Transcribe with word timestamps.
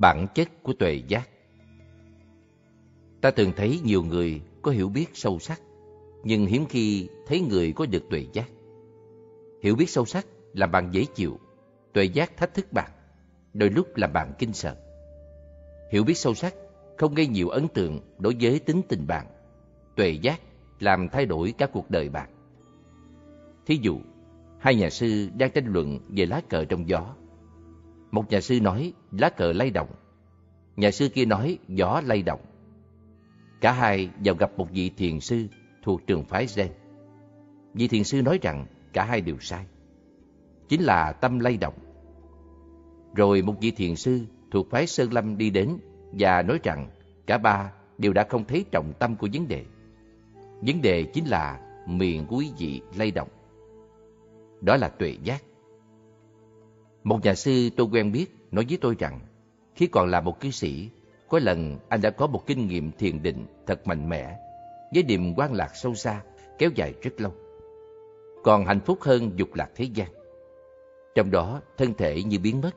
Bản 0.00 0.26
chất 0.34 0.62
của 0.62 0.72
tuệ 0.72 1.02
giác 1.08 1.28
Ta 3.20 3.30
thường 3.30 3.52
thấy 3.56 3.80
nhiều 3.84 4.02
người 4.02 4.40
có 4.62 4.70
hiểu 4.70 4.88
biết 4.88 5.06
sâu 5.14 5.38
sắc, 5.38 5.60
nhưng 6.24 6.46
hiếm 6.46 6.66
khi 6.68 7.08
thấy 7.26 7.40
người 7.40 7.72
có 7.72 7.86
được 7.86 8.02
tuệ 8.10 8.26
giác. 8.32 8.48
Hiểu 9.62 9.76
biết 9.76 9.90
sâu 9.90 10.04
sắc 10.04 10.26
làm 10.52 10.70
bạn 10.70 10.88
dễ 10.92 11.04
chịu, 11.14 11.38
tuệ 11.92 12.04
giác 12.04 12.36
thách 12.36 12.54
thức 12.54 12.72
bạn, 12.72 12.90
đôi 13.54 13.70
lúc 13.70 13.96
làm 13.96 14.12
bạn 14.12 14.32
kinh 14.38 14.52
sợ. 14.52 14.76
Hiểu 15.92 16.04
biết 16.04 16.16
sâu 16.16 16.34
sắc 16.34 16.54
không 16.98 17.14
gây 17.14 17.26
nhiều 17.26 17.48
ấn 17.48 17.68
tượng 17.68 18.00
đối 18.18 18.36
với 18.40 18.58
tính 18.58 18.82
tình 18.88 19.06
bạn, 19.06 19.26
tuệ 19.96 20.10
giác 20.10 20.40
làm 20.78 21.08
thay 21.08 21.26
đổi 21.26 21.54
cả 21.58 21.66
cuộc 21.66 21.90
đời 21.90 22.08
bạn. 22.08 22.28
Thí 23.66 23.78
dụ, 23.82 24.00
hai 24.58 24.74
nhà 24.74 24.90
sư 24.90 25.28
đang 25.38 25.50
tranh 25.50 25.72
luận 25.72 25.98
về 26.08 26.26
lá 26.26 26.40
cờ 26.48 26.64
trong 26.64 26.88
gió 26.88 27.14
một 28.10 28.30
nhà 28.30 28.40
sư 28.40 28.60
nói, 28.60 28.92
lá 29.10 29.28
cờ 29.28 29.52
lay 29.52 29.70
động. 29.70 29.88
Nhà 30.76 30.90
sư 30.90 31.08
kia 31.14 31.24
nói, 31.24 31.58
gió 31.68 32.02
lay 32.04 32.22
động. 32.22 32.40
Cả 33.60 33.72
hai 33.72 34.10
vào 34.24 34.34
gặp 34.34 34.50
một 34.56 34.68
vị 34.72 34.90
thiền 34.96 35.20
sư 35.20 35.46
thuộc 35.82 36.06
trường 36.06 36.24
phái 36.24 36.46
Zen. 36.46 36.68
Vị 37.74 37.88
thiền 37.88 38.04
sư 38.04 38.22
nói 38.22 38.38
rằng, 38.42 38.66
cả 38.92 39.04
hai 39.04 39.20
đều 39.20 39.36
sai. 39.40 39.64
Chính 40.68 40.82
là 40.82 41.12
tâm 41.12 41.38
lay 41.38 41.56
động. 41.56 41.74
Rồi 43.14 43.42
một 43.42 43.54
vị 43.60 43.70
thiền 43.70 43.96
sư 43.96 44.20
thuộc 44.50 44.70
phái 44.70 44.86
Sơn 44.86 45.12
Lâm 45.12 45.38
đi 45.38 45.50
đến 45.50 45.78
và 46.12 46.42
nói 46.42 46.58
rằng, 46.62 46.90
cả 47.26 47.38
ba 47.38 47.72
đều 47.98 48.12
đã 48.12 48.26
không 48.28 48.44
thấy 48.44 48.64
trọng 48.72 48.92
tâm 48.98 49.16
của 49.16 49.28
vấn 49.32 49.48
đề. 49.48 49.64
Vấn 50.60 50.82
đề 50.82 51.02
chính 51.02 51.24
là 51.24 51.60
miệng 51.86 52.26
của 52.26 52.36
quý 52.36 52.50
vị 52.58 52.82
lay 52.96 53.10
động. 53.10 53.28
Đó 54.60 54.76
là 54.76 54.88
tuệ 54.88 55.16
giác. 55.22 55.42
Một 57.04 57.24
nhà 57.24 57.34
sư 57.34 57.70
tôi 57.76 57.86
quen 57.92 58.12
biết 58.12 58.26
nói 58.50 58.66
với 58.68 58.78
tôi 58.80 58.96
rằng, 58.98 59.20
khi 59.74 59.86
còn 59.86 60.10
là 60.10 60.20
một 60.20 60.40
cư 60.40 60.50
sĩ, 60.50 60.90
có 61.28 61.38
lần 61.38 61.78
anh 61.88 62.00
đã 62.00 62.10
có 62.10 62.26
một 62.26 62.46
kinh 62.46 62.68
nghiệm 62.68 62.92
thiền 62.92 63.22
định 63.22 63.46
thật 63.66 63.86
mạnh 63.86 64.08
mẽ, 64.08 64.38
với 64.94 65.02
niềm 65.02 65.34
quan 65.36 65.52
lạc 65.52 65.70
sâu 65.74 65.94
xa, 65.94 66.20
kéo 66.58 66.70
dài 66.74 66.94
rất 67.02 67.20
lâu. 67.20 67.32
Còn 68.44 68.64
hạnh 68.64 68.80
phúc 68.80 68.98
hơn 69.00 69.30
dục 69.36 69.54
lạc 69.54 69.70
thế 69.74 69.84
gian. 69.84 70.08
Trong 71.14 71.30
đó, 71.30 71.60
thân 71.76 71.94
thể 71.94 72.22
như 72.22 72.38
biến 72.38 72.60
mất, 72.60 72.70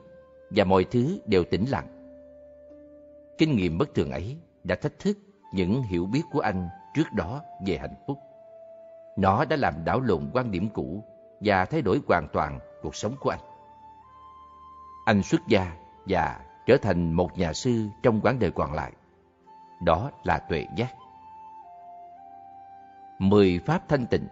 và 0.50 0.64
mọi 0.64 0.84
thứ 0.84 1.18
đều 1.26 1.44
tĩnh 1.44 1.64
lặng. 1.70 1.88
Kinh 3.38 3.56
nghiệm 3.56 3.78
bất 3.78 3.94
thường 3.94 4.10
ấy 4.10 4.36
đã 4.64 4.74
thách 4.74 4.98
thức 4.98 5.18
những 5.54 5.82
hiểu 5.82 6.06
biết 6.06 6.22
của 6.32 6.40
anh 6.40 6.68
trước 6.94 7.06
đó 7.16 7.42
về 7.66 7.78
hạnh 7.78 7.94
phúc. 8.06 8.18
Nó 9.16 9.44
đã 9.44 9.56
làm 9.56 9.74
đảo 9.84 10.00
lộn 10.00 10.30
quan 10.32 10.50
điểm 10.50 10.68
cũ 10.68 11.04
và 11.40 11.64
thay 11.64 11.82
đổi 11.82 12.00
hoàn 12.06 12.28
toàn 12.32 12.58
cuộc 12.82 12.96
sống 12.96 13.14
của 13.20 13.30
anh 13.30 13.40
anh 15.04 15.22
xuất 15.22 15.40
gia 15.46 15.72
và 16.06 16.40
trở 16.66 16.76
thành 16.76 17.12
một 17.12 17.38
nhà 17.38 17.52
sư 17.52 17.88
trong 18.02 18.20
quãng 18.20 18.38
đời 18.38 18.50
còn 18.50 18.72
lại. 18.72 18.92
Đó 19.82 20.10
là 20.24 20.38
tuệ 20.38 20.66
giác. 20.76 20.94
Mười 23.18 23.60
Pháp 23.66 23.88
Thanh 23.88 24.06
Tịnh 24.06 24.26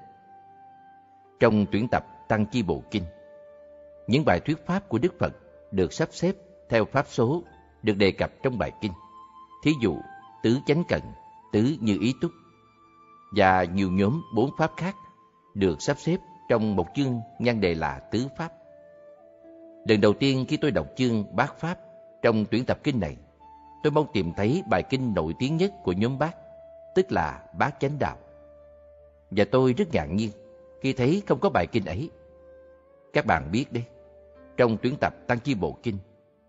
Trong 1.40 1.66
tuyển 1.72 1.88
tập 1.90 2.04
Tăng 2.28 2.46
Chi 2.46 2.62
Bộ 2.62 2.82
Kinh, 2.90 3.04
những 4.06 4.24
bài 4.24 4.40
thuyết 4.40 4.66
Pháp 4.66 4.88
của 4.88 4.98
Đức 4.98 5.14
Phật 5.18 5.32
được 5.70 5.92
sắp 5.92 6.08
xếp 6.12 6.32
theo 6.68 6.84
Pháp 6.84 7.06
số 7.08 7.42
được 7.82 7.96
đề 7.96 8.12
cập 8.12 8.30
trong 8.42 8.58
bài 8.58 8.72
Kinh. 8.80 8.92
Thí 9.64 9.72
dụ, 9.82 9.96
tứ 10.42 10.58
chánh 10.66 10.84
cận, 10.88 11.00
tứ 11.52 11.76
như 11.80 11.98
ý 12.00 12.14
túc, 12.20 12.30
và 13.36 13.64
nhiều 13.64 13.90
nhóm 13.90 14.22
bốn 14.34 14.50
Pháp 14.58 14.70
khác 14.76 14.96
được 15.54 15.82
sắp 15.82 15.98
xếp 15.98 16.16
trong 16.48 16.76
một 16.76 16.86
chương 16.94 17.20
nhan 17.38 17.60
đề 17.60 17.74
là 17.74 18.00
Tứ 18.10 18.26
Pháp. 18.38 18.52
Lần 19.84 20.00
đầu 20.00 20.12
tiên 20.12 20.44
khi 20.48 20.56
tôi 20.56 20.70
đọc 20.70 20.86
chương 20.96 21.36
Bát 21.36 21.58
Pháp 21.58 21.78
trong 22.22 22.44
tuyển 22.50 22.64
tập 22.64 22.78
kinh 22.82 23.00
này, 23.00 23.16
tôi 23.82 23.90
mong 23.90 24.06
tìm 24.12 24.32
thấy 24.36 24.62
bài 24.70 24.82
kinh 24.82 25.14
nổi 25.14 25.34
tiếng 25.38 25.56
nhất 25.56 25.72
của 25.82 25.92
nhóm 25.92 26.18
Bát, 26.18 26.36
tức 26.94 27.12
là 27.12 27.44
Bát 27.58 27.80
Chánh 27.80 27.98
Đạo. 27.98 28.16
Và 29.30 29.44
tôi 29.50 29.72
rất 29.72 29.84
ngạc 29.92 30.06
nhiên 30.06 30.30
khi 30.80 30.92
thấy 30.92 31.22
không 31.26 31.38
có 31.40 31.50
bài 31.50 31.66
kinh 31.66 31.84
ấy. 31.84 32.10
Các 33.12 33.26
bạn 33.26 33.48
biết 33.52 33.72
đấy, 33.72 33.84
trong 34.56 34.76
tuyển 34.82 34.96
tập 35.00 35.14
Tăng 35.26 35.38
Chi 35.40 35.54
Bộ 35.54 35.76
Kinh, 35.82 35.98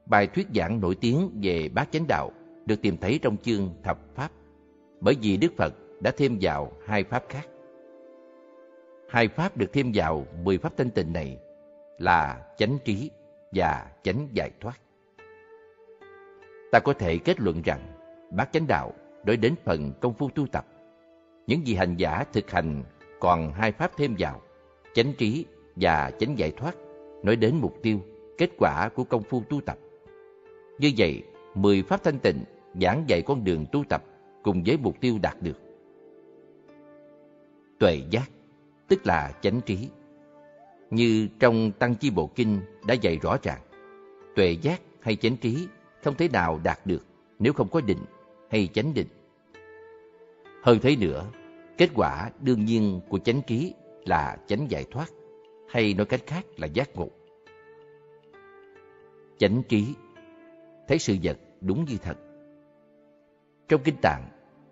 bài 0.06 0.28
thuyết 0.28 0.48
giảng 0.56 0.80
nổi 0.80 0.96
tiếng 1.02 1.40
về 1.44 1.70
Bát 1.70 1.92
Chánh 1.92 2.06
Đạo 2.08 2.32
được 2.66 2.82
tìm 2.82 2.98
thấy 2.98 3.20
trong 3.22 3.38
chương 3.38 3.70
Thập 3.84 3.98
Pháp, 4.16 4.32
bởi 5.00 5.16
vì 5.22 5.38
Đức 5.38 5.52
Phật 5.58 5.74
đã 6.02 6.12
thêm 6.18 6.38
vào 6.42 6.72
hai 6.88 7.04
Pháp 7.04 7.24
khác. 7.30 7.48
Hai 9.10 9.28
Pháp 9.28 9.58
được 9.58 9.74
thêm 9.74 9.92
vào 9.94 10.26
mười 10.44 10.58
Pháp 10.58 10.78
thanh 10.78 10.90
tịnh 10.90 11.14
này 11.14 11.38
là 11.98 12.46
chánh 12.58 12.78
trí 12.86 13.12
và 13.56 13.92
chánh 14.04 14.28
giải 14.34 14.52
thoát. 14.60 14.80
Ta 16.72 16.80
có 16.80 16.94
thể 16.94 17.18
kết 17.18 17.40
luận 17.40 17.62
rằng 17.62 17.80
bát 18.32 18.50
chánh 18.52 18.68
đạo 18.68 18.94
đối 19.26 19.38
đến 19.38 19.56
phần 19.66 19.94
công 20.02 20.14
phu 20.14 20.30
tu 20.30 20.48
tập. 20.48 20.66
Những 21.48 21.68
gì 21.68 21.76
hành 21.76 21.96
giả 21.96 22.24
thực 22.34 22.52
hành 22.52 22.84
còn 23.20 23.54
hai 23.54 23.72
pháp 23.72 23.92
thêm 23.98 24.16
vào, 24.20 24.42
chánh 24.94 25.14
trí 25.18 25.46
và 25.76 26.12
chánh 26.20 26.38
giải 26.38 26.52
thoát, 26.52 26.76
nói 27.24 27.36
đến 27.36 27.56
mục 27.56 27.74
tiêu, 27.84 28.00
kết 28.38 28.50
quả 28.58 28.90
của 28.96 29.04
công 29.04 29.24
phu 29.24 29.44
tu 29.50 29.62
tập. 29.62 29.78
Như 30.80 30.92
vậy, 30.98 31.24
mười 31.56 31.84
pháp 31.84 32.04
thanh 32.04 32.20
tịnh 32.20 32.44
giảng 32.82 33.04
dạy 33.08 33.22
con 33.22 33.44
đường 33.44 33.66
tu 33.72 33.84
tập 33.90 34.04
cùng 34.44 34.64
với 34.66 34.78
mục 34.78 34.96
tiêu 35.02 35.18
đạt 35.22 35.42
được. 35.42 35.58
Tuệ 37.80 38.02
giác, 38.10 38.30
tức 38.88 39.08
là 39.08 39.32
chánh 39.42 39.62
trí 39.62 39.90
như 40.96 41.28
trong 41.40 41.72
Tăng 41.72 41.96
Chi 41.96 42.10
Bộ 42.10 42.28
Kinh 42.36 42.62
đã 42.88 42.94
dạy 42.94 43.20
rõ 43.22 43.38
ràng, 43.44 43.62
tuệ 44.36 44.58
giác 44.62 44.82
hay 45.02 45.16
chánh 45.16 45.38
trí 45.38 45.68
không 46.04 46.16
thể 46.16 46.28
nào 46.28 46.60
đạt 46.64 46.80
được 46.86 47.06
nếu 47.40 47.54
không 47.54 47.70
có 47.70 47.82
định 47.82 48.06
hay 48.50 48.70
chánh 48.74 48.94
định. 48.94 49.08
Hơn 50.64 50.80
thế 50.82 50.96
nữa, 50.96 51.26
kết 51.78 51.90
quả 51.96 52.30
đương 52.42 52.66
nhiên 52.66 53.02
của 53.10 53.18
chánh 53.20 53.42
trí 53.48 53.74
là 54.06 54.38
chánh 54.48 54.72
giải 54.72 54.86
thoát, 54.92 55.10
hay 55.70 55.94
nói 55.94 56.06
cách 56.06 56.22
khác 56.28 56.46
là 56.58 56.68
giác 56.68 56.96
ngộ. 56.96 57.10
Chánh 59.38 59.64
trí, 59.70 59.86
thấy 60.88 61.00
sự 61.00 61.18
vật 61.24 61.38
đúng 61.62 61.86
như 61.86 61.98
thật. 62.02 62.18
Trong 63.68 63.82
kinh 63.84 63.96
tạng, 64.02 64.24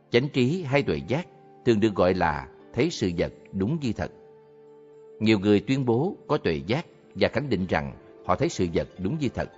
chánh 0.10 0.30
trí 0.30 0.64
hay 0.64 0.84
tuệ 0.84 1.02
giác 1.08 1.28
thường 1.66 1.80
được 1.80 1.96
gọi 1.96 2.14
là 2.14 2.48
thấy 2.74 2.90
sự 2.90 3.12
vật 3.18 3.34
đúng 3.52 3.78
như 3.82 3.94
thật. 3.94 4.12
Nhiều 5.22 5.40
người 5.40 5.60
tuyên 5.60 5.86
bố 5.86 6.16
có 6.28 6.38
tuệ 6.38 6.62
giác 6.68 6.86
và 7.16 7.30
khẳng 7.34 7.50
định 7.50 7.66
rằng 7.70 7.94
họ 8.26 8.36
thấy 8.36 8.50
sự 8.50 8.68
vật 8.74 8.88
đúng 8.98 9.18
như 9.20 9.30
thật. 9.30 9.50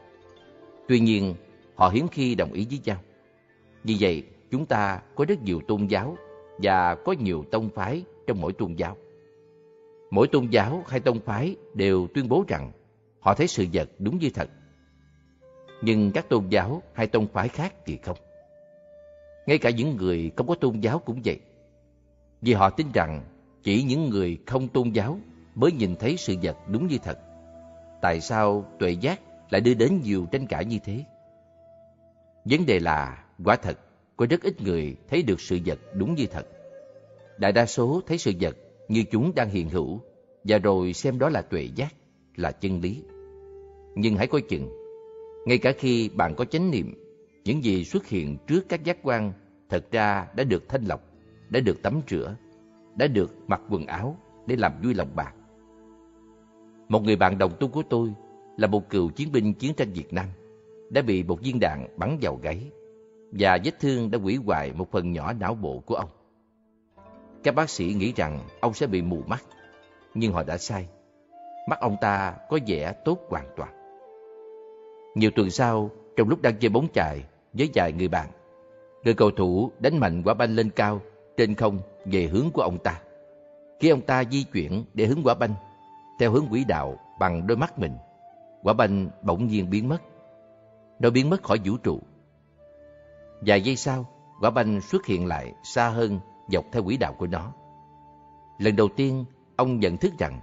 Tuy 0.87 0.99
nhiên, 0.99 1.35
họ 1.75 1.89
hiếm 1.89 2.07
khi 2.07 2.35
đồng 2.35 2.53
ý 2.53 2.67
với 2.69 2.79
nhau. 2.85 2.97
Vì 3.83 3.97
vậy, 3.99 4.23
chúng 4.51 4.65
ta 4.65 5.01
có 5.15 5.25
rất 5.25 5.41
nhiều 5.41 5.61
tôn 5.67 5.87
giáo 5.87 6.17
và 6.57 6.95
có 6.95 7.15
nhiều 7.19 7.43
tông 7.51 7.69
phái 7.69 8.03
trong 8.27 8.41
mỗi 8.41 8.53
tôn 8.53 8.73
giáo. 8.73 8.97
Mỗi 10.11 10.27
tôn 10.27 10.47
giáo 10.51 10.83
hay 10.87 10.99
tông 10.99 11.19
phái 11.19 11.55
đều 11.73 12.07
tuyên 12.13 12.29
bố 12.29 12.43
rằng 12.47 12.71
họ 13.19 13.33
thấy 13.33 13.47
sự 13.47 13.65
vật 13.73 13.89
đúng 13.99 14.17
như 14.17 14.29
thật. 14.33 14.49
Nhưng 15.81 16.11
các 16.11 16.29
tôn 16.29 16.47
giáo 16.49 16.81
hay 16.93 17.07
tông 17.07 17.27
phái 17.27 17.47
khác 17.47 17.73
thì 17.85 17.97
không. 18.03 18.17
Ngay 19.47 19.57
cả 19.57 19.69
những 19.69 19.95
người 19.95 20.31
không 20.35 20.47
có 20.47 20.55
tôn 20.55 20.79
giáo 20.79 20.99
cũng 20.99 21.21
vậy. 21.25 21.39
Vì 22.41 22.53
họ 22.53 22.69
tin 22.69 22.87
rằng 22.93 23.23
chỉ 23.63 23.83
những 23.83 24.09
người 24.09 24.37
không 24.45 24.67
tôn 24.67 24.89
giáo 24.89 25.19
mới 25.55 25.71
nhìn 25.71 25.95
thấy 25.95 26.17
sự 26.17 26.35
vật 26.43 26.57
đúng 26.67 26.87
như 26.87 26.97
thật. 27.03 27.19
Tại 28.01 28.21
sao 28.21 28.65
tuệ 28.79 28.91
giác 28.91 29.21
lại 29.49 29.61
đưa 29.61 29.73
đến 29.73 30.01
nhiều 30.03 30.25
tranh 30.31 30.47
cãi 30.47 30.65
như 30.65 30.79
thế? 30.83 31.03
Vấn 32.45 32.65
đề 32.65 32.79
là, 32.79 33.25
quả 33.45 33.55
thật, 33.55 33.79
có 34.17 34.25
rất 34.29 34.41
ít 34.41 34.61
người 34.61 34.95
thấy 35.09 35.23
được 35.23 35.41
sự 35.41 35.59
vật 35.65 35.79
đúng 35.93 36.15
như 36.15 36.25
thật. 36.31 36.47
Đại 37.37 37.51
đa 37.51 37.65
số 37.65 38.01
thấy 38.07 38.17
sự 38.17 38.31
vật 38.39 38.57
như 38.87 39.03
chúng 39.11 39.35
đang 39.35 39.49
hiện 39.49 39.69
hữu, 39.69 39.99
và 40.43 40.57
rồi 40.57 40.93
xem 40.93 41.19
đó 41.19 41.29
là 41.29 41.41
tuệ 41.41 41.69
giác, 41.75 41.93
là 42.35 42.51
chân 42.51 42.81
lý. 42.81 43.03
Nhưng 43.95 44.15
hãy 44.15 44.27
coi 44.27 44.41
chừng, 44.41 44.69
ngay 45.45 45.57
cả 45.57 45.73
khi 45.77 46.09
bạn 46.09 46.35
có 46.35 46.45
chánh 46.45 46.71
niệm, 46.71 46.93
những 47.43 47.63
gì 47.63 47.85
xuất 47.85 48.07
hiện 48.07 48.37
trước 48.47 48.69
các 48.69 48.83
giác 48.83 48.97
quan 49.03 49.33
thật 49.69 49.91
ra 49.91 50.27
đã 50.35 50.43
được 50.43 50.69
thanh 50.69 50.83
lọc, 50.85 51.01
đã 51.49 51.59
được 51.59 51.81
tắm 51.81 52.01
rửa, 52.09 52.35
đã 52.95 53.07
được 53.07 53.31
mặc 53.47 53.61
quần 53.69 53.85
áo 53.85 54.17
để 54.47 54.55
làm 54.55 54.81
vui 54.83 54.93
lòng 54.93 55.15
bạn. 55.15 55.42
Một 56.89 57.03
người 57.03 57.15
bạn 57.15 57.37
đồng 57.37 57.51
tu 57.59 57.67
của 57.67 57.83
tôi 57.89 58.13
là 58.57 58.67
một 58.67 58.89
cựu 58.89 59.09
chiến 59.09 59.31
binh 59.31 59.53
chiến 59.53 59.73
tranh 59.73 59.93
Việt 59.93 60.13
Nam, 60.13 60.25
đã 60.89 61.01
bị 61.01 61.23
một 61.23 61.41
viên 61.41 61.59
đạn 61.59 61.87
bắn 61.97 62.17
vào 62.21 62.35
gáy 62.35 62.71
và 63.31 63.57
vết 63.63 63.79
thương 63.79 64.11
đã 64.11 64.19
hủy 64.19 64.35
hoại 64.45 64.73
một 64.73 64.91
phần 64.91 65.11
nhỏ 65.11 65.33
não 65.33 65.55
bộ 65.55 65.79
của 65.85 65.95
ông. 65.95 66.09
Các 67.43 67.55
bác 67.55 67.69
sĩ 67.69 67.85
nghĩ 67.85 68.13
rằng 68.15 68.39
ông 68.59 68.73
sẽ 68.73 68.87
bị 68.87 69.01
mù 69.01 69.21
mắt, 69.27 69.43
nhưng 70.13 70.33
họ 70.33 70.43
đã 70.43 70.57
sai. 70.57 70.87
Mắt 71.69 71.79
ông 71.79 71.95
ta 72.01 72.35
có 72.49 72.59
vẻ 72.67 72.93
tốt 73.05 73.19
hoàn 73.29 73.45
toàn. 73.55 73.69
Nhiều 75.15 75.31
tuần 75.35 75.49
sau, 75.49 75.89
trong 76.15 76.29
lúc 76.29 76.41
đang 76.41 76.55
chơi 76.59 76.69
bóng 76.69 76.87
chày 76.93 77.23
với 77.53 77.69
vài 77.73 77.93
người 77.93 78.07
bạn, 78.07 78.29
người 79.03 79.13
cầu 79.13 79.31
thủ 79.31 79.71
đánh 79.79 79.97
mạnh 79.97 80.23
quả 80.25 80.33
banh 80.33 80.55
lên 80.55 80.69
cao 80.69 81.01
trên 81.37 81.55
không 81.55 81.79
về 82.05 82.27
hướng 82.27 82.51
của 82.53 82.61
ông 82.61 82.77
ta. 82.77 83.01
Khi 83.79 83.89
ông 83.89 84.01
ta 84.01 84.23
di 84.31 84.43
chuyển 84.43 84.83
để 84.93 85.05
hướng 85.05 85.23
quả 85.23 85.33
banh 85.33 85.53
theo 86.23 86.31
hướng 86.31 86.47
quỹ 86.47 86.63
đạo 86.63 86.97
bằng 87.19 87.47
đôi 87.47 87.57
mắt 87.57 87.79
mình, 87.79 87.97
quả 88.61 88.73
banh 88.73 89.09
bỗng 89.21 89.47
nhiên 89.47 89.69
biến 89.69 89.89
mất. 89.89 90.01
Nó 90.99 91.09
biến 91.09 91.29
mất 91.29 91.43
khỏi 91.43 91.59
vũ 91.65 91.77
trụ. 91.77 91.99
Vài 93.41 93.61
giây 93.61 93.75
sau, 93.75 94.05
quả 94.39 94.49
banh 94.49 94.81
xuất 94.81 95.05
hiện 95.05 95.25
lại 95.25 95.53
xa 95.63 95.89
hơn 95.89 96.19
dọc 96.47 96.65
theo 96.71 96.83
quỹ 96.83 96.97
đạo 96.97 97.13
của 97.13 97.27
nó. 97.27 97.53
Lần 98.57 98.75
đầu 98.75 98.87
tiên, 98.95 99.25
ông 99.55 99.79
nhận 99.79 99.97
thức 99.97 100.13
rằng 100.19 100.39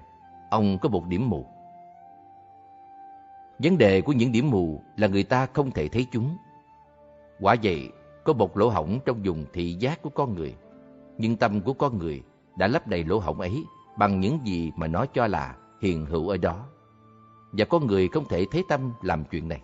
ông 0.51 0.79
có 0.79 0.89
một 0.89 1.07
điểm 1.07 1.29
mù. 1.29 1.47
Vấn 3.59 3.79
đề 3.79 4.01
của 4.01 4.13
những 4.13 4.33
điểm 4.33 4.51
mù 4.51 4.83
là 4.97 5.07
người 5.07 5.25
ta 5.25 5.47
không 5.47 5.71
thể 5.71 5.89
thấy 5.89 6.07
chúng. 6.13 6.37
Quả 7.41 7.57
vậy, 7.63 7.89
có 8.25 8.33
một 8.33 8.57
lỗ 8.57 8.69
hổng 8.69 8.99
trong 9.05 9.23
vùng 9.25 9.45
thị 9.53 9.77
giác 9.81 10.03
của 10.03 10.11
con 10.11 10.35
người. 10.35 10.57
Nhưng 11.19 11.37
tâm 11.37 11.61
của 11.61 11.73
con 11.73 11.99
người 11.99 12.23
đã 12.57 12.67
lấp 12.67 12.87
đầy 12.87 13.05
lỗ 13.05 13.19
hổng 13.19 13.41
ấy 13.41 13.65
bằng 13.99 14.21
những 14.21 14.39
gì 14.45 14.73
mà 14.77 14.87
nó 14.87 15.07
cho 15.07 15.27
là 15.27 15.57
hiện 15.81 16.07
hữu 16.07 16.29
ở 16.29 16.37
đó. 16.37 16.67
Và 17.53 17.65
con 17.65 17.87
người 17.87 18.09
không 18.09 18.29
thể 18.29 18.45
thấy 18.51 18.65
tâm 18.69 18.93
làm 19.03 19.25
chuyện 19.31 19.49
này. 19.49 19.63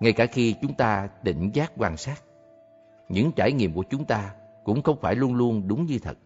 Ngay 0.00 0.12
cả 0.12 0.26
khi 0.26 0.54
chúng 0.62 0.74
ta 0.74 1.08
định 1.22 1.50
giác 1.54 1.72
quan 1.76 1.96
sát, 1.96 2.22
những 3.08 3.32
trải 3.32 3.52
nghiệm 3.52 3.74
của 3.74 3.84
chúng 3.90 4.04
ta 4.04 4.34
cũng 4.64 4.82
không 4.82 5.00
phải 5.00 5.14
luôn 5.14 5.34
luôn 5.34 5.68
đúng 5.68 5.86
như 5.86 5.98
thật. 5.98 6.18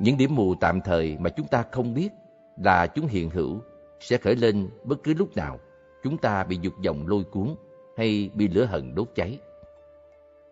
Những 0.00 0.16
điểm 0.16 0.34
mù 0.34 0.54
tạm 0.54 0.80
thời 0.80 1.16
mà 1.20 1.30
chúng 1.30 1.46
ta 1.46 1.64
không 1.72 1.94
biết 1.94 2.08
là 2.56 2.86
chúng 2.86 3.06
hiện 3.06 3.30
hữu 3.30 3.60
sẽ 4.00 4.16
khởi 4.16 4.36
lên 4.36 4.68
bất 4.84 5.02
cứ 5.02 5.14
lúc 5.14 5.36
nào 5.36 5.58
chúng 6.02 6.18
ta 6.18 6.44
bị 6.44 6.58
dục 6.62 6.74
vọng 6.84 7.06
lôi 7.06 7.24
cuốn 7.24 7.54
hay 7.96 8.30
bị 8.34 8.48
lửa 8.48 8.64
hận 8.64 8.94
đốt 8.94 9.08
cháy. 9.14 9.38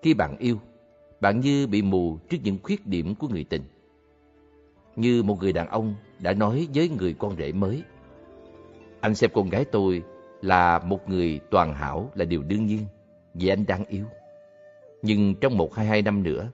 Khi 0.03 0.15
bạn 0.15 0.37
yêu, 0.39 0.59
bạn 1.21 1.41
như 1.41 1.67
bị 1.67 1.83
mù 1.83 2.19
trước 2.31 2.37
những 2.43 2.59
khuyết 2.63 2.87
điểm 2.87 3.15
của 3.15 3.29
người 3.29 3.45
tình. 3.45 3.63
Như 4.97 5.23
một 5.23 5.41
người 5.41 5.53
đàn 5.53 5.69
ông 5.69 5.95
đã 6.19 6.33
nói 6.33 6.69
với 6.75 6.89
người 6.89 7.15
con 7.19 7.37
rể 7.37 7.53
mới. 7.53 7.83
Anh 9.01 9.15
xem 9.15 9.31
con 9.35 9.49
gái 9.49 9.65
tôi 9.65 10.03
là 10.43 10.79
một 10.79 11.09
người 11.09 11.41
toàn 11.51 11.75
hảo 11.75 12.11
là 12.15 12.25
điều 12.25 12.43
đương 12.43 12.67
nhiên 12.67 12.85
vì 13.35 13.49
anh 13.49 13.67
đang 13.67 13.85
yêu. 13.85 14.05
Nhưng 15.03 15.35
trong 15.35 15.57
một 15.57 15.75
hai 15.75 15.87
hai 15.87 16.03
năm 16.03 16.23
nữa, 16.23 16.51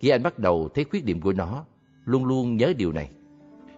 khi 0.00 0.08
anh 0.08 0.22
bắt 0.22 0.38
đầu 0.38 0.68
thấy 0.74 0.84
khuyết 0.84 1.04
điểm 1.04 1.20
của 1.20 1.32
nó, 1.32 1.64
luôn 2.04 2.24
luôn 2.24 2.56
nhớ 2.56 2.72
điều 2.76 2.92
này. 2.92 3.10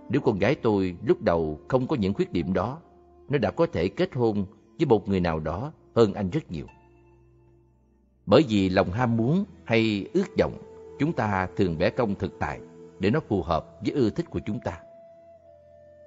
Nếu 0.09 0.21
con 0.21 0.39
gái 0.39 0.55
tôi 0.55 0.97
lúc 1.07 1.23
đầu 1.23 1.61
không 1.69 1.87
có 1.87 1.97
những 1.97 2.15
khuyết 2.15 2.33
điểm 2.33 2.53
đó, 2.53 2.81
nó 3.29 3.39
đã 3.39 3.51
có 3.51 3.67
thể 3.67 3.89
kết 3.89 4.15
hôn 4.15 4.47
với 4.79 4.87
một 4.87 5.09
người 5.09 5.21
nào 5.21 5.41
đó 5.41 5.73
hơn 5.95 6.15
anh 6.15 6.31
rất 6.31 6.51
nhiều. 6.51 6.67
Bởi 8.27 8.45
vì 8.49 8.69
lòng 8.69 8.91
ham 8.91 9.17
muốn 9.17 9.45
hay 9.65 10.07
ước 10.13 10.27
vọng, 10.39 10.53
chúng 10.99 11.13
ta 11.13 11.49
thường 11.57 11.79
bẻ 11.79 11.91
công 11.91 12.15
thực 12.15 12.39
tại 12.39 12.61
để 12.99 13.11
nó 13.11 13.21
phù 13.29 13.43
hợp 13.43 13.67
với 13.81 13.93
ưa 13.93 14.11
thích 14.11 14.31
của 14.31 14.41
chúng 14.47 14.61
ta. 14.61 14.81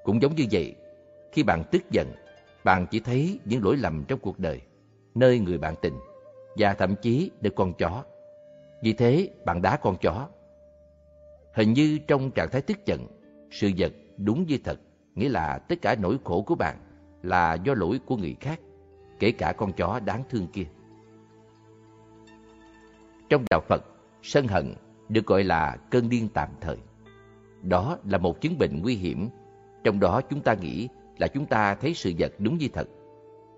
Cũng 0.04 0.22
giống 0.22 0.36
như 0.36 0.46
vậy, 0.52 0.76
khi 1.32 1.44
bạn 1.44 1.64
tức 1.72 1.92
giận, 1.92 2.08
bạn 2.64 2.88
chỉ 2.92 3.00
thấy 3.00 3.40
những 3.46 3.64
lỗi 3.64 3.78
lầm 3.78 4.06
trong 4.08 4.20
cuộc 4.20 4.40
đời, 4.40 4.62
nơi 5.16 5.40
người 5.40 5.58
bạn 5.58 5.76
tình, 5.82 5.94
và 6.58 6.74
thậm 6.74 6.96
chí 7.02 7.32
nơi 7.42 7.52
con 7.56 7.74
chó. 7.74 8.04
Vì 8.82 8.94
thế, 8.94 9.30
bạn 9.46 9.62
đá 9.62 9.78
con 9.78 9.98
chó. 10.02 10.28
Hình 11.54 11.74
như 11.74 12.00
trong 12.08 12.32
trạng 12.32 12.50
thái 12.52 12.62
tức 12.62 12.86
giận, 12.86 13.08
sự 13.52 13.72
vật 13.78 13.92
đúng 14.18 14.46
như 14.48 14.58
thật, 14.64 14.80
nghĩa 15.16 15.30
là 15.30 15.58
tất 15.58 15.76
cả 15.82 15.96
nỗi 15.96 16.18
khổ 16.24 16.42
của 16.42 16.56
bạn 16.56 16.78
là 17.24 17.54
do 17.54 17.74
lỗi 17.74 18.00
của 18.06 18.18
người 18.18 18.36
khác, 18.40 18.60
kể 19.20 19.32
cả 19.32 19.54
con 19.58 19.74
chó 19.74 20.00
đáng 20.00 20.24
thương 20.30 20.48
kia. 20.48 20.66
Trong 23.30 23.46
đạo 23.50 23.62
Phật, 23.68 23.84
sân 24.24 24.48
hận 24.48 24.74
được 25.10 25.26
gọi 25.26 25.44
là 25.44 25.78
cơn 25.90 26.10
điên 26.10 26.28
tạm 26.34 26.50
thời. 26.62 26.78
Đó 27.62 27.98
là 28.06 28.18
một 28.18 28.42
chứng 28.42 28.58
bệnh 28.58 28.82
nguy 28.82 28.96
hiểm, 28.96 29.30
trong 29.84 30.00
đó 30.00 30.22
chúng 30.30 30.42
ta 30.42 30.54
nghĩ 30.54 30.88
là 31.18 31.28
chúng 31.28 31.46
ta 31.46 31.76
thấy 31.76 31.94
sự 31.94 32.14
vật 32.20 32.34
đúng 32.40 32.58
như 32.58 32.68
thật. 32.74 32.88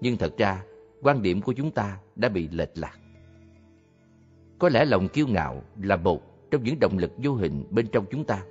Nhưng 0.02 0.18
thật 0.18 0.38
ra, 0.38 0.64
quan 1.02 1.22
điểm 1.22 1.42
của 1.42 1.54
chúng 1.54 1.72
ta 1.72 1.98
đã 2.16 2.30
bị 2.30 2.48
lệch 2.52 2.72
lạc. 2.76 3.00
Có 4.60 4.70
lẽ 4.70 4.86
lòng 4.86 5.08
kiêu 5.08 5.28
ngạo 5.28 5.62
là 5.82 5.96
một 5.96 6.52
trong 6.52 6.64
những 6.64 6.80
động 6.80 6.98
lực 6.98 7.12
vô 7.18 7.34
hình 7.34 7.64
bên 7.70 7.88
trong 7.92 8.06
chúng 8.12 8.24
ta 8.24 8.44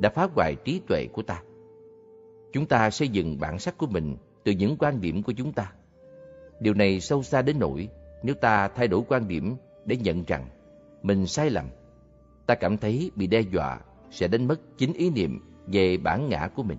đã 0.00 0.10
phá 0.10 0.28
hoại 0.34 0.54
trí 0.64 0.80
tuệ 0.88 1.06
của 1.12 1.22
ta. 1.22 1.42
Chúng 2.52 2.66
ta 2.66 2.90
xây 2.90 3.08
dựng 3.08 3.38
bản 3.40 3.58
sắc 3.58 3.78
của 3.78 3.86
mình 3.86 4.16
từ 4.44 4.52
những 4.52 4.76
quan 4.78 5.00
điểm 5.00 5.22
của 5.22 5.32
chúng 5.32 5.52
ta. 5.52 5.72
Điều 6.60 6.74
này 6.74 7.00
sâu 7.00 7.22
xa 7.22 7.42
đến 7.42 7.58
nỗi 7.58 7.88
nếu 8.22 8.34
ta 8.34 8.68
thay 8.68 8.88
đổi 8.88 9.02
quan 9.08 9.28
điểm 9.28 9.56
để 9.84 9.96
nhận 9.96 10.24
rằng 10.24 10.46
mình 11.02 11.26
sai 11.26 11.50
lầm, 11.50 11.64
ta 12.52 12.56
cảm 12.56 12.76
thấy 12.76 13.10
bị 13.16 13.26
đe 13.26 13.40
dọa 13.40 13.80
sẽ 14.10 14.28
đánh 14.28 14.48
mất 14.48 14.60
chính 14.78 14.92
ý 14.92 15.10
niệm 15.10 15.40
về 15.66 15.96
bản 15.96 16.28
ngã 16.28 16.48
của 16.54 16.62
mình. 16.62 16.78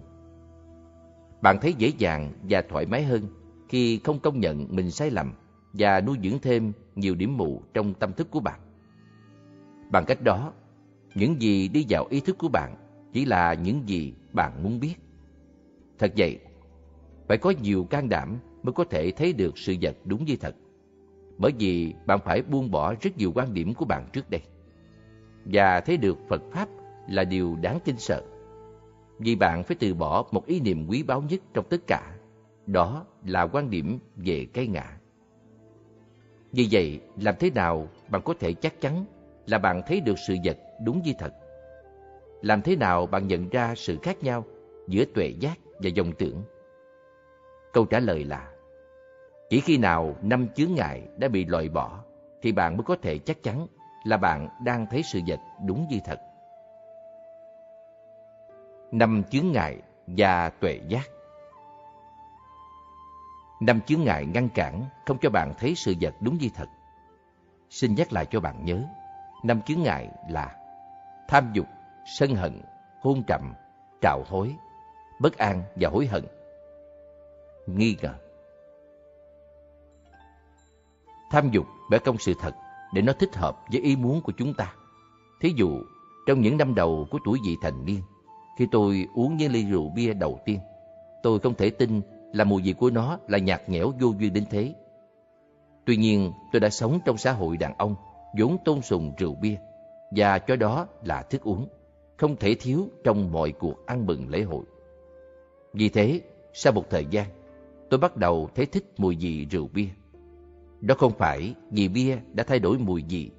Bạn 1.41 1.57
thấy 1.61 1.73
dễ 1.77 1.91
dàng 1.97 2.33
và 2.49 2.63
thoải 2.69 2.85
mái 2.85 3.03
hơn 3.03 3.21
khi 3.69 3.99
không 4.03 4.19
công 4.19 4.39
nhận 4.39 4.67
mình 4.69 4.91
sai 4.91 5.09
lầm 5.09 5.33
và 5.73 6.01
nuôi 6.01 6.17
dưỡng 6.23 6.39
thêm 6.39 6.71
nhiều 6.95 7.15
điểm 7.15 7.37
mù 7.37 7.61
trong 7.73 7.93
tâm 7.93 8.13
thức 8.13 8.31
của 8.31 8.39
bạn. 8.39 8.59
Bằng 9.91 10.05
cách 10.05 10.21
đó, 10.21 10.53
những 11.15 11.41
gì 11.41 11.67
đi 11.67 11.85
vào 11.89 12.07
ý 12.09 12.19
thức 12.19 12.37
của 12.37 12.49
bạn 12.49 12.75
chỉ 13.13 13.25
là 13.25 13.53
những 13.53 13.89
gì 13.89 14.13
bạn 14.33 14.63
muốn 14.63 14.79
biết. 14.79 14.95
Thật 15.99 16.11
vậy, 16.17 16.39
phải 17.27 17.37
có 17.37 17.53
nhiều 17.61 17.83
can 17.83 18.09
đảm 18.09 18.37
mới 18.63 18.73
có 18.73 18.83
thể 18.83 19.11
thấy 19.11 19.33
được 19.33 19.57
sự 19.57 19.75
vật 19.81 19.95
đúng 20.05 20.25
như 20.25 20.35
thật. 20.35 20.55
Bởi 21.37 21.51
vì 21.59 21.93
bạn 22.05 22.19
phải 22.25 22.41
buông 22.41 22.71
bỏ 22.71 22.93
rất 23.01 23.17
nhiều 23.17 23.31
quan 23.35 23.53
điểm 23.53 23.73
của 23.73 23.85
bạn 23.85 24.09
trước 24.13 24.29
đây. 24.29 24.41
Và 25.45 25.81
thấy 25.81 25.97
được 25.97 26.17
Phật 26.27 26.41
Pháp 26.51 26.69
là 27.07 27.23
điều 27.23 27.55
đáng 27.55 27.79
kinh 27.85 27.97
sợ. 27.97 28.21
Vì 29.19 29.35
bạn 29.35 29.63
phải 29.63 29.77
từ 29.79 29.93
bỏ 29.93 30.25
một 30.31 30.45
ý 30.45 30.59
niệm 30.59 30.87
quý 30.89 31.03
báu 31.03 31.21
nhất 31.21 31.41
trong 31.53 31.65
tất 31.69 31.87
cả. 31.87 32.15
Đó 32.67 33.05
là 33.25 33.41
quan 33.41 33.69
điểm 33.69 33.99
về 34.15 34.47
cái 34.53 34.67
ngã. 34.67 34.97
Vì 36.51 36.67
vậy, 36.71 37.01
làm 37.21 37.35
thế 37.39 37.49
nào 37.49 37.87
bạn 38.09 38.21
có 38.25 38.33
thể 38.39 38.53
chắc 38.53 38.81
chắn 38.81 39.05
là 39.47 39.57
bạn 39.57 39.81
thấy 39.87 40.01
được 40.01 40.15
sự 40.27 40.35
vật 40.43 40.57
đúng 40.85 41.01
như 41.03 41.11
thật? 41.19 41.33
Làm 42.41 42.61
thế 42.61 42.75
nào 42.75 43.05
bạn 43.05 43.27
nhận 43.27 43.49
ra 43.49 43.75
sự 43.75 43.97
khác 44.01 44.23
nhau 44.23 44.45
giữa 44.87 45.05
tuệ 45.05 45.27
giác 45.39 45.59
và 45.79 45.89
dòng 45.89 46.11
tưởng? 46.11 46.43
Câu 47.73 47.85
trả 47.85 47.99
lời 47.99 48.23
là 48.23 48.51
chỉ 49.49 49.59
khi 49.59 49.77
nào 49.77 50.15
năm 50.21 50.47
chướng 50.55 50.73
ngại 50.75 51.01
đã 51.17 51.27
bị 51.27 51.45
loại 51.45 51.69
bỏ 51.69 52.03
thì 52.41 52.51
bạn 52.51 52.77
mới 52.77 52.83
có 52.83 52.95
thể 52.95 53.17
chắc 53.17 53.43
chắn 53.43 53.67
là 54.03 54.17
bạn 54.17 54.49
đang 54.59 54.85
thấy 54.85 55.03
sự 55.03 55.21
vật 55.27 55.39
đúng 55.65 55.87
như 55.89 55.99
thật. 56.05 56.19
Năm 58.91 59.23
chướng 59.29 59.51
ngại 59.51 59.81
và 60.07 60.49
tuệ 60.49 60.79
giác 60.87 61.09
Năm 63.59 63.81
chướng 63.81 64.03
ngại 64.03 64.25
ngăn 64.25 64.49
cản 64.49 64.85
không 65.05 65.17
cho 65.21 65.29
bạn 65.29 65.53
thấy 65.57 65.75
sự 65.75 65.95
vật 66.01 66.15
đúng 66.19 66.37
như 66.37 66.49
thật. 66.55 66.69
Xin 67.69 67.95
nhắc 67.95 68.13
lại 68.13 68.25
cho 68.25 68.39
bạn 68.39 68.65
nhớ, 68.65 68.83
năm 69.43 69.61
chướng 69.61 69.83
ngại 69.83 70.09
là 70.29 70.55
tham 71.27 71.49
dục, 71.53 71.65
sân 72.05 72.35
hận, 72.35 72.61
hôn 73.01 73.23
trầm, 73.27 73.53
trào 74.01 74.23
hối, 74.29 74.55
bất 75.19 75.37
an 75.37 75.63
và 75.75 75.89
hối 75.89 76.07
hận. 76.07 76.25
Nghi 77.65 77.97
ngờ 78.01 78.13
Tham 81.31 81.49
dục 81.51 81.65
bởi 81.89 81.99
công 81.99 82.17
sự 82.17 82.33
thật 82.39 82.53
để 82.93 83.01
nó 83.01 83.13
thích 83.13 83.35
hợp 83.35 83.57
với 83.71 83.81
ý 83.81 83.95
muốn 83.95 84.21
của 84.21 84.31
chúng 84.37 84.53
ta. 84.53 84.73
Thí 85.41 85.53
dụ, 85.55 85.81
trong 86.27 86.41
những 86.41 86.57
năm 86.57 86.75
đầu 86.75 87.07
của 87.11 87.19
tuổi 87.25 87.39
vị 87.45 87.57
thành 87.61 87.85
niên, 87.85 88.01
khi 88.57 88.67
tôi 88.71 89.07
uống 89.15 89.37
những 89.37 89.51
ly 89.51 89.65
rượu 89.65 89.91
bia 89.95 90.13
đầu 90.13 90.39
tiên, 90.45 90.59
tôi 91.23 91.39
không 91.39 91.55
thể 91.55 91.69
tin 91.69 92.01
là 92.33 92.43
mùi 92.43 92.61
vị 92.61 92.73
của 92.73 92.89
nó 92.89 93.17
là 93.27 93.37
nhạt 93.37 93.69
nhẽo 93.69 93.91
vô 94.01 94.13
duyên 94.19 94.33
đến 94.33 94.43
thế. 94.49 94.75
Tuy 95.85 95.97
nhiên, 95.97 96.31
tôi 96.51 96.59
đã 96.59 96.69
sống 96.69 96.99
trong 97.05 97.17
xã 97.17 97.31
hội 97.31 97.57
đàn 97.57 97.77
ông, 97.77 97.95
vốn 98.39 98.57
tôn 98.65 98.81
sùng 98.81 99.13
rượu 99.17 99.35
bia, 99.35 99.55
và 100.11 100.39
cho 100.39 100.55
đó 100.55 100.87
là 101.03 101.21
thức 101.21 101.41
uống. 101.41 101.67
không 102.17 102.35
thể 102.35 102.55
thiếu 102.55 102.87
trong 103.03 103.31
mọi 103.31 103.51
cuộc 103.51 103.85
ăn 103.85 104.05
mừng 104.05 104.29
lễ 104.29 104.41
hội. 104.41 104.65
Vì 105.73 105.89
thế, 105.89 106.21
sau 106.53 106.73
một 106.73 106.89
thời 106.89 107.05
gian, 107.05 107.27
tôi 107.89 107.99
bắt 107.99 108.17
đầu 108.17 108.49
thấy 108.55 108.65
thích 108.65 108.85
mùi 108.97 109.17
vị 109.19 109.45
rượu 109.51 109.69
bia. 109.73 109.87
Đó 110.83 110.95
không 110.95 111.13
phải 111.17 111.55
vì 111.71 111.87
bia 111.87 112.17
đã 112.33 112.43
thay 112.43 112.59
đổi 112.59 112.77
mùi 112.77 113.03
vị, 113.09 113.31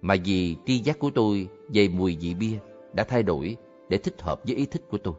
mà 0.00 0.14
vì 0.24 0.56
tri 0.66 0.78
giác 0.78 0.98
của 0.98 1.10
tôi 1.14 1.48
về 1.74 1.88
mùi 1.88 2.16
vị 2.20 2.34
bia 2.34 2.58
đã 2.92 3.04
thay 3.04 3.22
đổi 3.22 3.56
để 3.88 3.98
thích 3.98 4.22
hợp 4.22 4.40
với 4.46 4.56
ý 4.56 4.66
thích 4.66 4.82
của 4.90 4.98
tôi. 4.98 5.14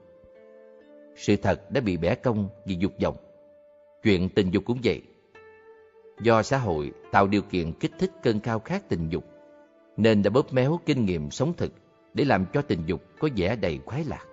Sự 1.16 1.36
thật 1.36 1.72
đã 1.72 1.82
bị 1.82 1.98
bẻ 1.98 2.16
cong 2.16 2.50
vì 2.66 2.75
dục 2.75 2.92
vọng. 3.02 3.16
Chuyện 4.04 4.30
tình 4.30 4.50
dục 4.52 4.63
cũng 4.66 4.80
vậy. 4.84 5.02
Do 6.22 6.44
xã 6.44 6.58
hội 6.58 6.92
tạo 7.12 7.28
điều 7.28 7.42
kiện 7.42 7.72
kích 7.74 7.92
thích 8.00 8.12
cơn 8.24 8.40
khao 8.40 8.60
khát 8.60 8.90
tình 8.90 9.10
dục, 9.10 9.24
nên 9.98 10.24
đã 10.24 10.30
bóp 10.30 10.54
méo 10.54 10.80
kinh 10.86 11.06
nghiệm 11.06 11.32
sống 11.32 11.54
thực 11.58 11.74
để 12.13 12.25
làm 12.25 12.46
cho 12.54 12.62
tình 12.62 12.80
dục 12.86 13.02
có 13.20 13.30
vẻ 13.36 13.56
đầy 13.56 13.80
khoái 13.86 14.04
lạc. 14.04 14.25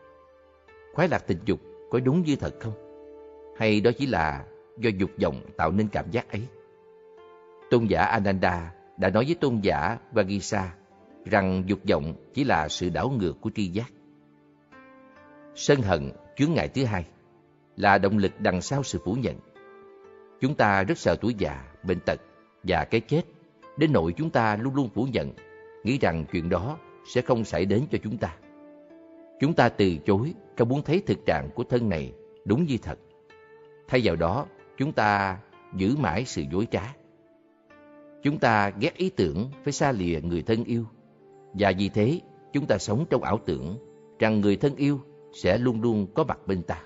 Khoái 0.95 1.09
lạc 1.09 1.27
tình 1.27 1.39
dục 1.45 1.61
có 1.91 2.01
đúng 2.01 2.23
như 2.23 2.37
thật 2.37 2.55
không? 2.61 2.75
Hay 3.57 3.81
đó 3.81 3.91
chỉ 3.99 4.07
là 4.07 4.45
do 4.79 4.91
dục 4.99 5.11
vọng 5.23 5.41
tạo 5.57 5.73
nên 5.73 5.89
cảm 5.89 6.11
giác 6.11 6.33
ấy? 6.33 6.43
Tôn 7.71 7.87
giả 7.87 8.03
Ananda 8.03 8.73
đã 8.97 9.11
nói 9.11 9.25
với 9.25 9.35
tôn 9.35 9.61
giả 9.63 9.99
Vagisa 10.13 10.75
rằng 11.25 11.63
dục 11.67 11.79
vọng 11.91 12.15
chỉ 12.35 12.45
là 12.45 12.69
sự 12.69 12.91
đảo 12.91 13.11
ngược 13.11 13.41
của 13.41 13.51
tri 13.55 13.67
giác. 13.67 13.93
Sân 15.55 15.83
hận, 15.83 16.11
chướng 16.37 16.53
ngại 16.53 16.69
thứ 16.69 16.85
hai, 16.85 17.05
là 17.77 17.99
động 17.99 18.19
lực 18.19 18.41
đằng 18.41 18.61
sau 18.61 18.83
sự 18.83 18.99
phủ 19.05 19.15
nhận. 19.15 19.37
Chúng 20.41 20.55
ta 20.55 20.83
rất 20.83 20.99
sợ 20.99 21.17
tuổi 21.21 21.35
già, 21.39 21.65
bệnh 21.83 22.01
tật 22.01 22.21
và 22.63 22.85
cái 22.85 23.01
chết, 23.01 23.23
đến 23.77 23.93
nỗi 23.93 24.13
chúng 24.17 24.31
ta 24.31 24.57
luôn 24.57 24.75
luôn 24.75 24.89
phủ 24.95 25.05
nhận, 25.13 25.33
nghĩ 25.85 25.99
rằng 25.99 26.25
chuyện 26.33 26.49
đó 26.49 26.79
sẽ 27.15 27.23
không 27.23 27.45
xảy 27.45 27.65
đến 27.65 27.87
cho 27.91 27.99
chúng 28.03 28.17
ta. 28.17 28.37
Chúng 29.41 29.55
ta 29.55 29.69
từ 29.69 29.97
chối, 30.07 30.35
không 30.59 30.69
muốn 30.69 30.83
thấy 30.83 31.03
thực 31.07 31.27
trạng 31.27 31.51
của 31.55 31.65
thân 31.65 31.89
này 31.89 32.13
đúng 32.45 32.65
như 32.65 32.77
thật. 32.83 32.99
Thay 33.89 34.01
vào 34.05 34.17
đó, 34.17 34.47
chúng 34.79 34.93
ta 34.93 35.39
giữ 35.75 35.97
mãi 35.97 36.25
sự 36.25 36.43
dối 36.53 36.67
trá. 36.71 36.95
Chúng 38.23 38.39
ta 38.39 38.73
ghét 38.81 38.97
ý 38.97 39.11
tưởng 39.11 39.51
phải 39.65 39.73
xa 39.73 39.93
lìa 39.93 40.21
người 40.21 40.43
thân 40.43 40.65
yêu. 40.65 40.85
Và 41.55 41.73
vì 41.79 41.89
thế, 41.89 42.21
chúng 42.53 42.67
ta 42.67 42.79
sống 42.79 43.05
trong 43.11 43.23
ảo 43.23 43.39
tưởng 43.47 43.79
rằng 44.19 44.41
người 44.41 44.57
thân 44.57 44.77
yêu 44.77 45.01
sẽ 45.33 45.59
luôn 45.59 45.83
luôn 45.83 46.07
có 46.15 46.25
mặt 46.25 46.47
bên 46.47 46.63
ta. 46.63 46.83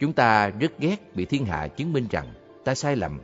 Chúng 0.00 0.12
ta 0.12 0.48
rất 0.48 0.78
ghét 0.78 1.14
bị 1.14 1.24
thiên 1.24 1.44
hạ 1.44 1.68
chứng 1.68 1.92
minh 1.92 2.06
rằng 2.10 2.26
ta 2.64 2.74
sai 2.74 2.96
lầm, 2.96 3.20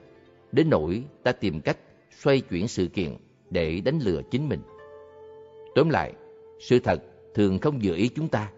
đến 0.53 0.71
nỗi 0.71 1.05
ta 1.23 1.33
tìm 1.33 1.61
cách 1.61 1.79
xoay 2.11 2.41
chuyển 2.41 2.69
sự 2.69 2.87
kiện 2.87 3.17
để 3.51 3.81
đánh 3.81 3.99
lừa 4.03 4.23
chính 4.31 4.49
mình. 4.49 4.61
Tóm 5.75 5.91
lại, 5.91 6.13
sự 6.61 6.79
thật 6.81 7.03
thường 7.35 7.59
không 7.59 7.83
dự 7.83 7.95
ý 7.95 8.09
chúng 8.09 8.29
ta 8.29 8.51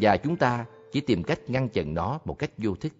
và 0.00 0.16
chúng 0.16 0.36
ta 0.36 0.66
chỉ 0.92 1.00
tìm 1.00 1.22
cách 1.22 1.50
ngăn 1.50 1.68
chặn 1.68 1.94
nó 1.94 2.18
một 2.24 2.38
cách 2.38 2.50
vô 2.58 2.74
thức. 2.74 2.92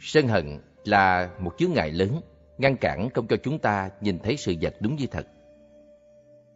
Sân 0.00 0.28
hận 0.28 0.58
là 0.84 1.30
một 1.40 1.54
chướng 1.58 1.72
ngại 1.72 1.90
lớn, 1.90 2.20
ngăn 2.58 2.76
cản 2.76 3.10
không 3.10 3.26
cho 3.26 3.36
chúng 3.36 3.58
ta 3.58 3.90
nhìn 4.00 4.18
thấy 4.18 4.36
sự 4.36 4.54
vật 4.60 4.74
đúng 4.80 4.96
như 4.96 5.06
thật. 5.06 5.26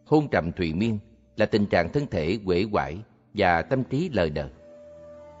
Hôn 0.05 0.27
trầm 0.31 0.51
thùy 0.51 0.73
miên 0.73 0.99
là 1.35 1.45
tình 1.45 1.65
trạng 1.65 1.91
thân 1.91 2.07
thể 2.07 2.37
quể 2.45 2.65
quải 2.71 2.97
và 3.33 3.61
tâm 3.61 3.83
trí 3.83 4.09
lờ 4.13 4.29
đờ. 4.29 4.49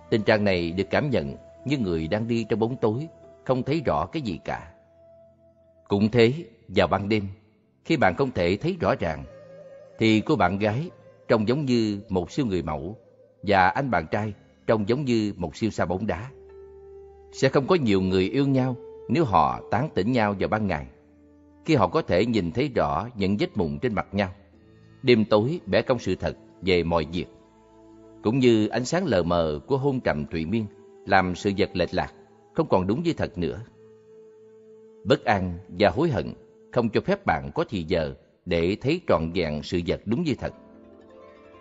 Tình 0.09 0.21
trạng 0.21 0.43
này 0.43 0.71
được 0.71 0.87
cảm 0.89 1.09
nhận 1.09 1.35
như 1.65 1.77
người 1.77 2.07
đang 2.07 2.27
đi 2.27 2.45
trong 2.49 2.59
bóng 2.59 2.77
tối, 2.77 3.07
không 3.45 3.63
thấy 3.63 3.81
rõ 3.85 4.05
cái 4.05 4.21
gì 4.21 4.39
cả. 4.45 4.71
Cũng 5.87 6.11
thế, 6.11 6.33
vào 6.67 6.87
ban 6.87 7.09
đêm, 7.09 7.27
khi 7.85 7.97
bạn 7.97 8.15
không 8.17 8.31
thể 8.31 8.57
thấy 8.57 8.77
rõ 8.79 8.95
ràng, 8.99 9.23
thì 9.99 10.21
cô 10.21 10.35
bạn 10.35 10.59
gái 10.59 10.89
trông 11.27 11.47
giống 11.47 11.65
như 11.65 11.99
một 12.09 12.31
siêu 12.31 12.45
người 12.45 12.61
mẫu 12.61 12.97
và 13.43 13.67
anh 13.67 13.91
bạn 13.91 14.05
trai 14.11 14.33
trông 14.67 14.89
giống 14.89 15.05
như 15.05 15.33
một 15.37 15.55
siêu 15.55 15.69
sao 15.69 15.85
bóng 15.85 16.07
đá. 16.07 16.29
Sẽ 17.31 17.49
không 17.49 17.67
có 17.67 17.75
nhiều 17.75 18.01
người 18.01 18.29
yêu 18.29 18.47
nhau 18.47 18.75
nếu 19.09 19.25
họ 19.25 19.61
tán 19.71 19.89
tỉnh 19.95 20.11
nhau 20.11 20.35
vào 20.39 20.49
ban 20.49 20.67
ngày, 20.67 20.87
khi 21.65 21.75
họ 21.75 21.87
có 21.87 22.01
thể 22.01 22.25
nhìn 22.25 22.51
thấy 22.51 22.69
rõ 22.75 23.07
những 23.15 23.37
vết 23.39 23.57
mụn 23.57 23.79
trên 23.79 23.93
mặt 23.93 24.07
nhau. 24.11 24.29
Đêm 25.03 25.25
tối 25.25 25.59
bẻ 25.65 25.81
cong 25.81 25.99
sự 25.99 26.15
thật 26.15 26.37
về 26.61 26.83
mọi 26.83 27.05
việc, 27.13 27.25
cũng 28.23 28.39
như 28.39 28.67
ánh 28.67 28.85
sáng 28.85 29.05
lờ 29.05 29.23
mờ 29.23 29.59
của 29.67 29.77
hôn 29.77 29.99
trầm 29.99 30.25
thủy 30.25 30.45
miên 30.45 30.65
làm 31.05 31.35
sự 31.35 31.51
vật 31.57 31.69
lệch 31.73 31.93
lạc, 31.93 32.13
không 32.53 32.67
còn 32.69 32.87
đúng 32.87 33.03
như 33.03 33.13
thật 33.13 33.37
nữa. 33.37 33.61
Bất 35.03 35.25
an 35.25 35.57
và 35.79 35.89
hối 35.89 36.09
hận 36.09 36.33
không 36.71 36.89
cho 36.89 37.01
phép 37.01 37.25
bạn 37.25 37.51
có 37.55 37.65
thì 37.69 37.83
giờ 37.83 38.13
để 38.45 38.77
thấy 38.81 39.01
trọn 39.07 39.31
vẹn 39.33 39.63
sự 39.63 39.81
vật 39.87 40.01
đúng 40.05 40.23
như 40.23 40.35
thật. 40.39 40.53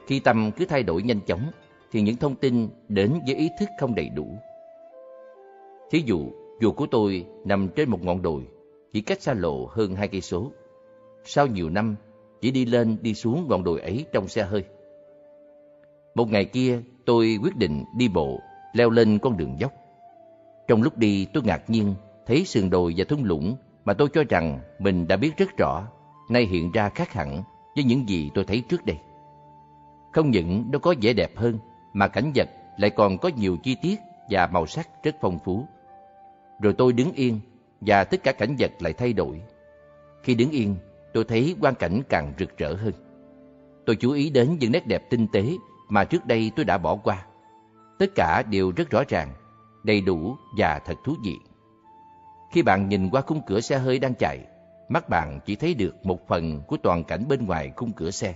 Khi 0.07 0.21
tâm 0.21 0.51
cứ 0.57 0.67
thay 0.67 0.83
đổi 0.83 1.03
nhanh 1.03 1.21
chóng, 1.27 1.51
thì 1.93 2.01
những 2.01 2.17
thông 2.17 2.35
tin 2.35 2.69
đến 2.89 3.13
với 3.27 3.35
ý 3.35 3.51
thức 3.61 3.69
không 3.81 3.95
đầy 3.95 4.09
đủ. 4.09 4.39
Thí 5.91 6.03
dụ, 6.07 6.31
chùa 6.61 6.73
của 6.73 6.87
tôi 6.87 7.27
nằm 7.45 7.69
trên 7.77 7.91
một 7.91 8.05
ngọn 8.05 8.23
đồi, 8.23 8.47
chỉ 8.93 9.01
cách 9.01 9.23
xa 9.23 9.35
lộ 9.35 9.67
hơn 9.73 9.95
hai 9.95 10.09
cây 10.09 10.21
số. 10.21 10.53
Sau 11.25 11.47
nhiều 11.47 11.71
năm, 11.71 11.97
chỉ 12.41 12.51
đi 12.51 12.65
lên 12.65 12.97
đi 13.03 13.15
xuống 13.15 13.47
ngọn 13.49 13.65
đồi 13.65 13.81
ấy 13.81 14.05
trong 14.13 14.29
xe 14.29 14.43
hơi. 14.43 14.65
Một 16.15 16.31
ngày 16.31 16.45
kia, 16.45 16.81
tôi 17.05 17.39
quyết 17.43 17.57
định 17.57 17.85
đi 17.97 18.09
bộ, 18.09 18.41
leo 18.73 18.91
lên 18.91 19.19
con 19.19 19.37
đường 19.37 19.57
dốc. 19.61 19.73
Trong 20.69 20.83
lúc 20.83 20.99
đi, 20.99 21.27
tôi 21.33 21.43
ngạc 21.43 21.71
nhiên 21.71 21.95
thấy 22.27 22.45
sườn 22.45 22.71
đồi 22.71 22.95
và 22.97 23.05
thung 23.09 23.25
lũng 23.25 23.57
mà 23.85 23.95
tôi 23.95 24.09
cho 24.13 24.25
rằng 24.29 24.61
mình 24.79 25.09
đã 25.09 25.17
biết 25.17 25.37
rất 25.37 25.57
rõ, 25.57 25.89
nay 26.29 26.47
hiện 26.47 26.73
ra 26.73 26.89
khác 26.89 27.13
hẳn 27.13 27.43
với 27.75 27.85
những 27.85 28.09
gì 28.09 28.31
tôi 28.35 28.45
thấy 28.45 28.63
trước 28.69 28.87
đây. 28.87 28.97
Không 30.13 30.31
những 30.31 30.65
nó 30.71 30.79
có 30.79 30.95
vẻ 31.03 31.13
đẹp 31.13 31.37
hơn, 31.37 31.59
mà 31.93 32.09
cảnh 32.09 32.33
vật 32.35 32.49
lại 32.77 32.91
còn 32.91 33.19
có 33.19 33.31
nhiều 33.37 33.57
chi 33.63 33.77
tiết 33.83 34.01
và 34.31 34.47
màu 34.47 34.67
sắc 34.67 34.89
rất 35.03 35.17
phong 35.21 35.39
phú. 35.39 35.67
Rồi 36.61 36.73
tôi 36.73 36.93
đứng 36.93 37.13
yên 37.13 37.41
và 37.81 38.05
tất 38.05 38.23
cả 38.23 38.33
cảnh 38.33 38.57
vật 38.59 38.71
lại 38.81 38.93
thay 38.93 39.13
đổi. 39.13 39.43
Khi 40.23 40.35
đứng 40.35 40.51
yên, 40.51 40.77
tôi 41.13 41.25
thấy 41.25 41.57
quang 41.61 41.75
cảnh 41.75 42.03
càng 42.09 42.33
rực 42.39 42.59
rỡ 42.59 42.75
hơn. 42.75 42.93
Tôi 43.87 43.97
chú 43.97 44.13
ý 44.13 44.31
đến 44.31 44.57
những 44.61 44.73
nét 44.73 44.87
đẹp 44.87 45.11
tinh 45.11 45.27
tế 45.33 45.45
mà 45.89 46.05
trước 46.05 46.27
đây 46.27 46.53
tôi 46.57 46.65
đã 46.65 46.79
bỏ 46.79 46.97
qua. 46.97 47.27
Tất 47.99 48.07
cả 48.15 48.43
đều 48.51 48.73
rất 48.77 48.91
rõ 48.91 49.03
ràng, 49.09 49.29
đầy 49.85 50.01
đủ 50.01 50.37
và 50.59 50.81
thật 50.87 50.95
thú 51.05 51.15
vị. 51.25 51.35
Khi 52.53 52.63
bạn 52.63 52.89
nhìn 52.89 53.11
qua 53.11 53.21
khung 53.21 53.41
cửa 53.47 53.61
xe 53.61 53.79
hơi 53.79 53.99
đang 53.99 54.15
chạy, 54.15 54.39
mắt 54.89 55.09
bạn 55.09 55.41
chỉ 55.47 55.57
thấy 55.57 55.75
được 55.75 56.07
một 56.07 56.29
phần 56.29 56.63
của 56.67 56.77
toàn 56.83 57.05
cảnh 57.05 57.25
bên 57.29 57.47
ngoài 57.47 57.73
khung 57.77 57.93
cửa 57.93 58.11
xe. 58.11 58.35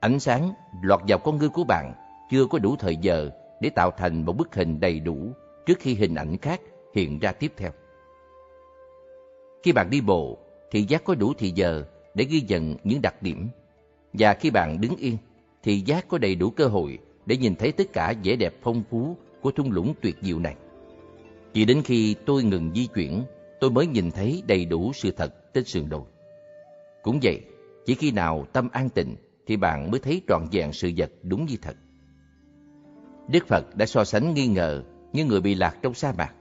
Ánh 0.00 0.20
sáng 0.20 0.52
lọt 0.82 1.00
vào 1.08 1.18
con 1.18 1.38
ngươi 1.38 1.48
của 1.48 1.64
bạn 1.64 1.92
chưa 2.30 2.46
có 2.46 2.58
đủ 2.58 2.76
thời 2.76 2.96
giờ 2.96 3.30
để 3.60 3.70
tạo 3.70 3.90
thành 3.90 4.24
một 4.24 4.32
bức 4.32 4.54
hình 4.54 4.80
đầy 4.80 5.00
đủ 5.00 5.32
trước 5.66 5.78
khi 5.80 5.94
hình 5.94 6.14
ảnh 6.14 6.36
khác 6.38 6.60
hiện 6.94 7.18
ra 7.18 7.32
tiếp 7.32 7.52
theo. 7.56 7.70
Khi 9.62 9.72
bạn 9.72 9.90
đi 9.90 10.00
bộ, 10.00 10.38
thị 10.70 10.82
giác 10.82 11.04
có 11.04 11.14
đủ 11.14 11.32
thì 11.38 11.52
giờ 11.54 11.84
để 12.14 12.24
ghi 12.24 12.40
nhận 12.48 12.76
những 12.84 13.02
đặc 13.02 13.22
điểm. 13.22 13.48
Và 14.12 14.34
khi 14.34 14.50
bạn 14.50 14.80
đứng 14.80 14.96
yên, 14.96 15.16
thị 15.62 15.80
giác 15.80 16.08
có 16.08 16.18
đầy 16.18 16.34
đủ 16.34 16.50
cơ 16.50 16.66
hội 16.66 16.98
để 17.26 17.36
nhìn 17.36 17.54
thấy 17.54 17.72
tất 17.72 17.92
cả 17.92 18.14
vẻ 18.24 18.36
đẹp 18.36 18.54
phong 18.62 18.82
phú 18.90 19.16
của 19.40 19.50
thung 19.50 19.72
lũng 19.72 19.94
tuyệt 20.02 20.16
diệu 20.20 20.38
này. 20.38 20.54
Chỉ 21.52 21.64
đến 21.64 21.82
khi 21.84 22.14
tôi 22.26 22.42
ngừng 22.42 22.70
di 22.74 22.86
chuyển, 22.86 23.22
tôi 23.60 23.70
mới 23.70 23.86
nhìn 23.86 24.10
thấy 24.10 24.42
đầy 24.46 24.64
đủ 24.64 24.92
sự 24.94 25.10
thật 25.10 25.54
trên 25.54 25.64
sườn 25.64 25.88
đồi. 25.88 26.04
Cũng 27.02 27.18
vậy, 27.22 27.40
chỉ 27.86 27.94
khi 27.94 28.10
nào 28.10 28.46
tâm 28.52 28.68
an 28.72 28.88
tịnh 28.88 29.16
thì 29.46 29.56
bạn 29.56 29.90
mới 29.90 30.00
thấy 30.00 30.22
trọn 30.28 30.46
vẹn 30.52 30.72
sự 30.72 30.90
vật 30.96 31.10
đúng 31.22 31.46
như 31.46 31.56
thật. 31.62 31.76
Đức 33.28 33.46
Phật 33.46 33.76
đã 33.76 33.86
so 33.86 34.04
sánh 34.04 34.34
nghi 34.34 34.46
ngờ 34.46 34.82
như 35.12 35.24
người 35.24 35.40
bị 35.40 35.54
lạc 35.54 35.76
trong 35.82 35.94
sa 35.94 36.12
mạc 36.18 36.34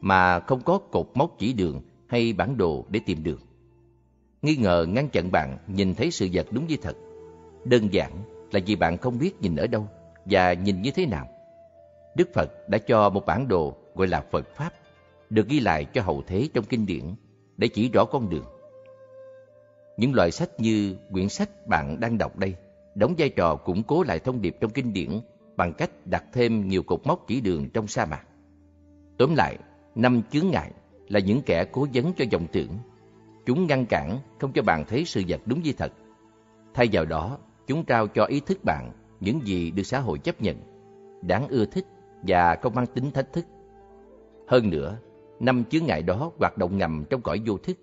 mà 0.00 0.40
không 0.40 0.60
có 0.64 0.78
cột 0.78 1.06
mốc 1.14 1.38
chỉ 1.38 1.52
đường 1.52 1.80
hay 2.06 2.32
bản 2.32 2.56
đồ 2.56 2.84
để 2.88 3.00
tìm 3.06 3.22
đường. 3.22 3.40
Nghi 4.42 4.56
ngờ 4.56 4.86
ngăn 4.88 5.08
chặn 5.08 5.32
bạn 5.32 5.58
nhìn 5.66 5.94
thấy 5.94 6.10
sự 6.10 6.28
vật 6.32 6.46
đúng 6.50 6.66
như 6.66 6.76
thật. 6.82 6.96
Đơn 7.64 7.92
giản 7.92 8.12
là 8.52 8.60
vì 8.66 8.76
bạn 8.76 8.98
không 8.98 9.18
biết 9.18 9.40
nhìn 9.40 9.56
ở 9.56 9.66
đâu 9.66 9.88
và 10.24 10.52
nhìn 10.52 10.82
như 10.82 10.90
thế 10.90 11.06
nào. 11.06 11.28
Đức 12.16 12.28
Phật 12.34 12.68
đã 12.68 12.78
cho 12.78 13.10
một 13.10 13.26
bản 13.26 13.48
đồ 13.48 13.76
gọi 13.94 14.06
là 14.06 14.24
Phật 14.30 14.46
Pháp, 14.56 14.72
được 15.30 15.48
ghi 15.48 15.60
lại 15.60 15.84
cho 15.84 16.02
hậu 16.02 16.22
thế 16.26 16.48
trong 16.54 16.64
kinh 16.64 16.86
điển 16.86 17.14
để 17.56 17.68
chỉ 17.68 17.90
rõ 17.90 18.04
con 18.04 18.30
đường. 18.30 18.44
Những 19.96 20.14
loại 20.14 20.30
sách 20.30 20.60
như 20.60 20.96
quyển 21.12 21.28
sách 21.28 21.66
bạn 21.66 22.00
đang 22.00 22.18
đọc 22.18 22.36
đây 22.36 22.54
đóng 22.98 23.14
vai 23.18 23.28
trò 23.28 23.56
củng 23.56 23.82
cố 23.82 24.02
lại 24.02 24.18
thông 24.18 24.42
điệp 24.42 24.56
trong 24.60 24.70
kinh 24.70 24.92
điển 24.92 25.20
bằng 25.56 25.72
cách 25.72 25.90
đặt 26.04 26.24
thêm 26.32 26.68
nhiều 26.68 26.82
cột 26.82 27.06
mốc 27.06 27.24
chỉ 27.28 27.40
đường 27.40 27.70
trong 27.70 27.86
sa 27.86 28.06
mạc. 28.06 28.22
Tóm 29.18 29.34
lại, 29.34 29.58
năm 29.98 30.22
chướng 30.30 30.50
ngại 30.50 30.70
là 31.08 31.20
những 31.20 31.42
kẻ 31.42 31.64
cố 31.72 31.86
vấn 31.94 32.12
cho 32.16 32.24
dòng 32.30 32.46
tưởng. 32.52 32.78
Chúng 33.46 33.66
ngăn 33.66 33.86
cản 33.86 34.18
không 34.40 34.52
cho 34.52 34.62
bạn 34.62 34.84
thấy 34.88 35.04
sự 35.04 35.22
vật 35.28 35.40
đúng 35.46 35.62
như 35.62 35.72
thật. 35.72 35.92
Thay 36.74 36.88
vào 36.92 37.04
đó, 37.04 37.38
chúng 37.66 37.84
trao 37.84 38.06
cho 38.06 38.24
ý 38.24 38.40
thức 38.40 38.64
bạn 38.64 38.92
những 39.20 39.46
gì 39.46 39.70
được 39.70 39.82
xã 39.82 40.00
hội 40.00 40.18
chấp 40.18 40.42
nhận, 40.42 40.56
đáng 41.22 41.48
ưa 41.48 41.64
thích 41.64 41.84
và 42.22 42.56
không 42.62 42.74
mang 42.74 42.86
tính 42.86 43.10
thách 43.10 43.32
thức. 43.32 43.46
Hơn 44.48 44.70
nữa, 44.70 44.98
năm 45.40 45.64
chướng 45.64 45.86
ngại 45.86 46.02
đó 46.02 46.32
hoạt 46.38 46.58
động 46.58 46.78
ngầm 46.78 47.04
trong 47.10 47.22
cõi 47.22 47.40
vô 47.46 47.58
thức. 47.58 47.78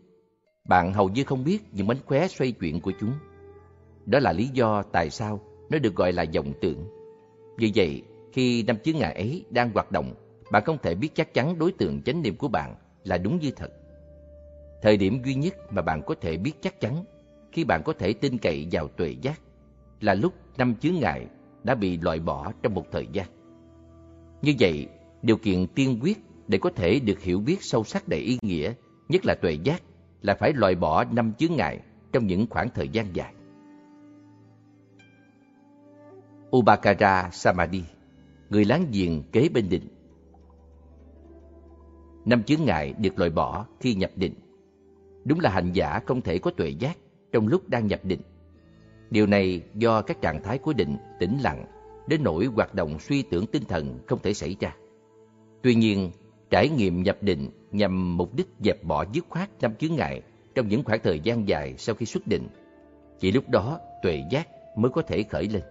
Bạn 0.70 0.94
hầu 0.94 1.10
như 1.10 1.24
không 1.24 1.44
biết 1.44 1.60
những 1.72 1.88
mánh 1.88 2.00
khóe 2.06 2.28
xoay 2.28 2.52
chuyển 2.52 2.80
của 2.80 2.92
chúng. 3.00 3.12
Đó 4.06 4.20
là 4.20 4.34
lý 4.34 4.48
do 4.54 4.84
tại 4.84 5.10
sao 5.10 5.40
nó 5.70 5.78
được 5.80 5.96
gọi 5.96 6.12
là 6.12 6.24
dòng 6.24 6.54
tưởng. 6.62 6.88
Vì 7.58 7.72
vậy, 7.76 8.04
khi 8.32 8.64
năm 8.64 8.78
chướng 8.84 8.98
ngại 8.98 9.14
ấy 9.14 9.46
đang 9.50 9.72
hoạt 9.74 9.92
động, 9.92 10.14
bạn 10.52 10.64
không 10.66 10.78
thể 10.84 10.96
biết 10.96 11.16
chắc 11.16 11.34
chắn 11.34 11.60
đối 11.60 11.72
tượng 11.72 12.02
chánh 12.02 12.22
niệm 12.22 12.36
của 12.36 12.48
bạn 12.48 12.76
là 13.04 13.18
đúng 13.18 13.40
như 13.40 13.52
thật. 13.52 13.72
Thời 14.82 14.98
điểm 14.98 15.22
duy 15.26 15.36
nhất 15.36 15.56
mà 15.70 15.82
bạn 15.82 16.02
có 16.06 16.16
thể 16.22 16.38
biết 16.38 16.54
chắc 16.62 16.82
chắn 16.82 17.04
khi 17.52 17.64
bạn 17.64 17.82
có 17.86 17.94
thể 17.94 18.14
tin 18.14 18.38
cậy 18.38 18.68
vào 18.72 18.88
tuệ 18.88 19.16
giác 19.22 19.42
là 20.02 20.14
lúc 20.14 20.34
năm 20.58 20.76
chướng 20.76 20.96
ngại 20.96 21.28
đã 21.64 21.76
bị 21.76 21.98
loại 21.98 22.20
bỏ 22.20 22.52
trong 22.64 22.74
một 22.74 22.86
thời 22.92 23.08
gian. 23.14 23.28
Như 24.42 24.54
vậy, 24.60 24.88
điều 25.22 25.38
kiện 25.38 25.68
tiên 25.68 26.00
quyết 26.02 26.18
để 26.48 26.58
có 26.58 26.70
thể 26.76 27.00
được 27.00 27.22
hiểu 27.22 27.40
biết 27.40 27.58
sâu 27.62 27.84
sắc 27.84 28.08
đầy 28.08 28.20
ý 28.20 28.38
nghĩa, 28.42 28.74
nhất 29.10 29.26
là 29.26 29.36
tuệ 29.42 29.58
giác, 29.64 29.82
là 30.22 30.36
phải 30.36 30.54
loại 30.54 30.76
bỏ 30.76 31.04
năm 31.04 31.34
chướng 31.34 31.56
ngại 31.56 31.80
trong 32.14 32.28
những 32.28 32.48
khoảng 32.50 32.70
thời 32.70 32.90
gian 32.90 33.16
dài. 33.16 33.34
Ubakara 36.58 37.30
Samadhi, 37.32 37.84
người 38.50 38.66
láng 38.66 38.86
giềng 38.92 39.24
kế 39.32 39.50
bên 39.50 39.70
định. 39.70 39.95
Năm 42.26 42.44
chướng 42.44 42.66
ngại 42.66 42.94
được 42.98 43.20
loại 43.20 43.30
bỏ 43.30 43.66
khi 43.80 43.96
nhập 43.96 44.12
định. 44.16 44.34
Đúng 45.26 45.40
là 45.40 45.50
hành 45.50 45.72
giả 45.74 46.00
không 46.06 46.22
thể 46.22 46.40
có 46.40 46.52
tuệ 46.52 46.70
giác 46.70 46.98
trong 47.32 47.48
lúc 47.48 47.70
đang 47.70 47.88
nhập 47.88 48.00
định. 48.04 48.22
Điều 49.10 49.28
này 49.28 49.62
do 49.74 50.02
các 50.02 50.22
trạng 50.22 50.44
thái 50.44 50.58
của 50.58 50.74
định 50.74 50.98
tĩnh 51.20 51.38
lặng 51.42 51.66
đến 52.08 52.24
nỗi 52.24 52.46
hoạt 52.46 52.74
động 52.74 53.00
suy 53.00 53.22
tưởng 53.22 53.48
tinh 53.48 53.64
thần 53.68 54.00
không 54.08 54.20
thể 54.24 54.34
xảy 54.34 54.56
ra. 54.60 54.76
Tuy 55.62 55.76
nhiên, 55.76 56.12
trải 56.50 56.70
nghiệm 56.70 57.04
nhập 57.04 57.18
định 57.22 57.50
nhằm 57.72 58.18
mục 58.18 58.36
đích 58.36 58.48
dẹp 58.60 58.84
bỏ 58.84 59.06
dứt 59.14 59.26
khoát 59.30 59.50
năm 59.62 59.76
chướng 59.76 59.96
ngại 59.96 60.22
trong 60.56 60.68
những 60.68 60.84
khoảng 60.84 61.00
thời 61.04 61.20
gian 61.20 61.48
dài 61.48 61.76
sau 61.78 61.96
khi 61.96 62.06
xuất 62.06 62.28
định. 62.28 62.48
Chỉ 63.20 63.32
lúc 63.32 63.50
đó 63.50 63.80
tuệ 64.04 64.24
giác 64.32 64.48
mới 64.78 64.92
có 64.92 65.02
thể 65.02 65.24
khởi 65.24 65.48
lên. 65.48 65.62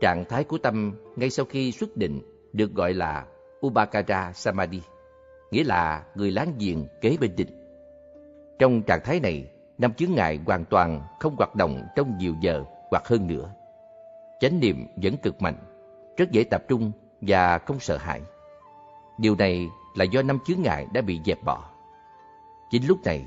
Trạng 0.00 0.24
thái 0.28 0.44
của 0.44 0.58
tâm 0.58 0.94
ngay 1.16 1.30
sau 1.30 1.46
khi 1.46 1.72
xuất 1.72 1.96
định 1.96 2.20
được 2.52 2.74
gọi 2.74 2.94
là 2.94 3.26
Ubakara 3.66 4.32
Samadhi, 4.32 4.80
nghĩa 5.50 5.64
là 5.64 6.04
người 6.14 6.30
láng 6.30 6.52
giềng 6.58 6.86
kế 7.00 7.16
bên 7.20 7.36
địch. 7.36 7.48
Trong 8.58 8.82
trạng 8.82 9.00
thái 9.04 9.20
này, 9.20 9.50
năm 9.78 9.94
chướng 9.94 10.14
ngại 10.14 10.40
hoàn 10.46 10.64
toàn 10.64 11.02
không 11.20 11.36
hoạt 11.36 11.54
động 11.54 11.86
trong 11.96 12.18
nhiều 12.18 12.34
giờ 12.40 12.64
hoặc 12.90 13.08
hơn 13.08 13.26
nữa. 13.26 13.50
Chánh 14.40 14.60
niệm 14.60 14.86
vẫn 14.96 15.16
cực 15.16 15.42
mạnh, 15.42 15.56
rất 16.16 16.30
dễ 16.30 16.44
tập 16.44 16.62
trung 16.68 16.92
và 17.20 17.58
không 17.58 17.80
sợ 17.80 17.96
hãi. 17.96 18.20
Điều 19.18 19.36
này 19.36 19.68
là 19.94 20.04
do 20.04 20.22
năm 20.22 20.38
chướng 20.46 20.62
ngại 20.62 20.86
đã 20.92 21.00
bị 21.00 21.20
dẹp 21.24 21.44
bỏ. 21.44 21.70
Chính 22.70 22.86
lúc 22.86 22.98
này, 23.04 23.26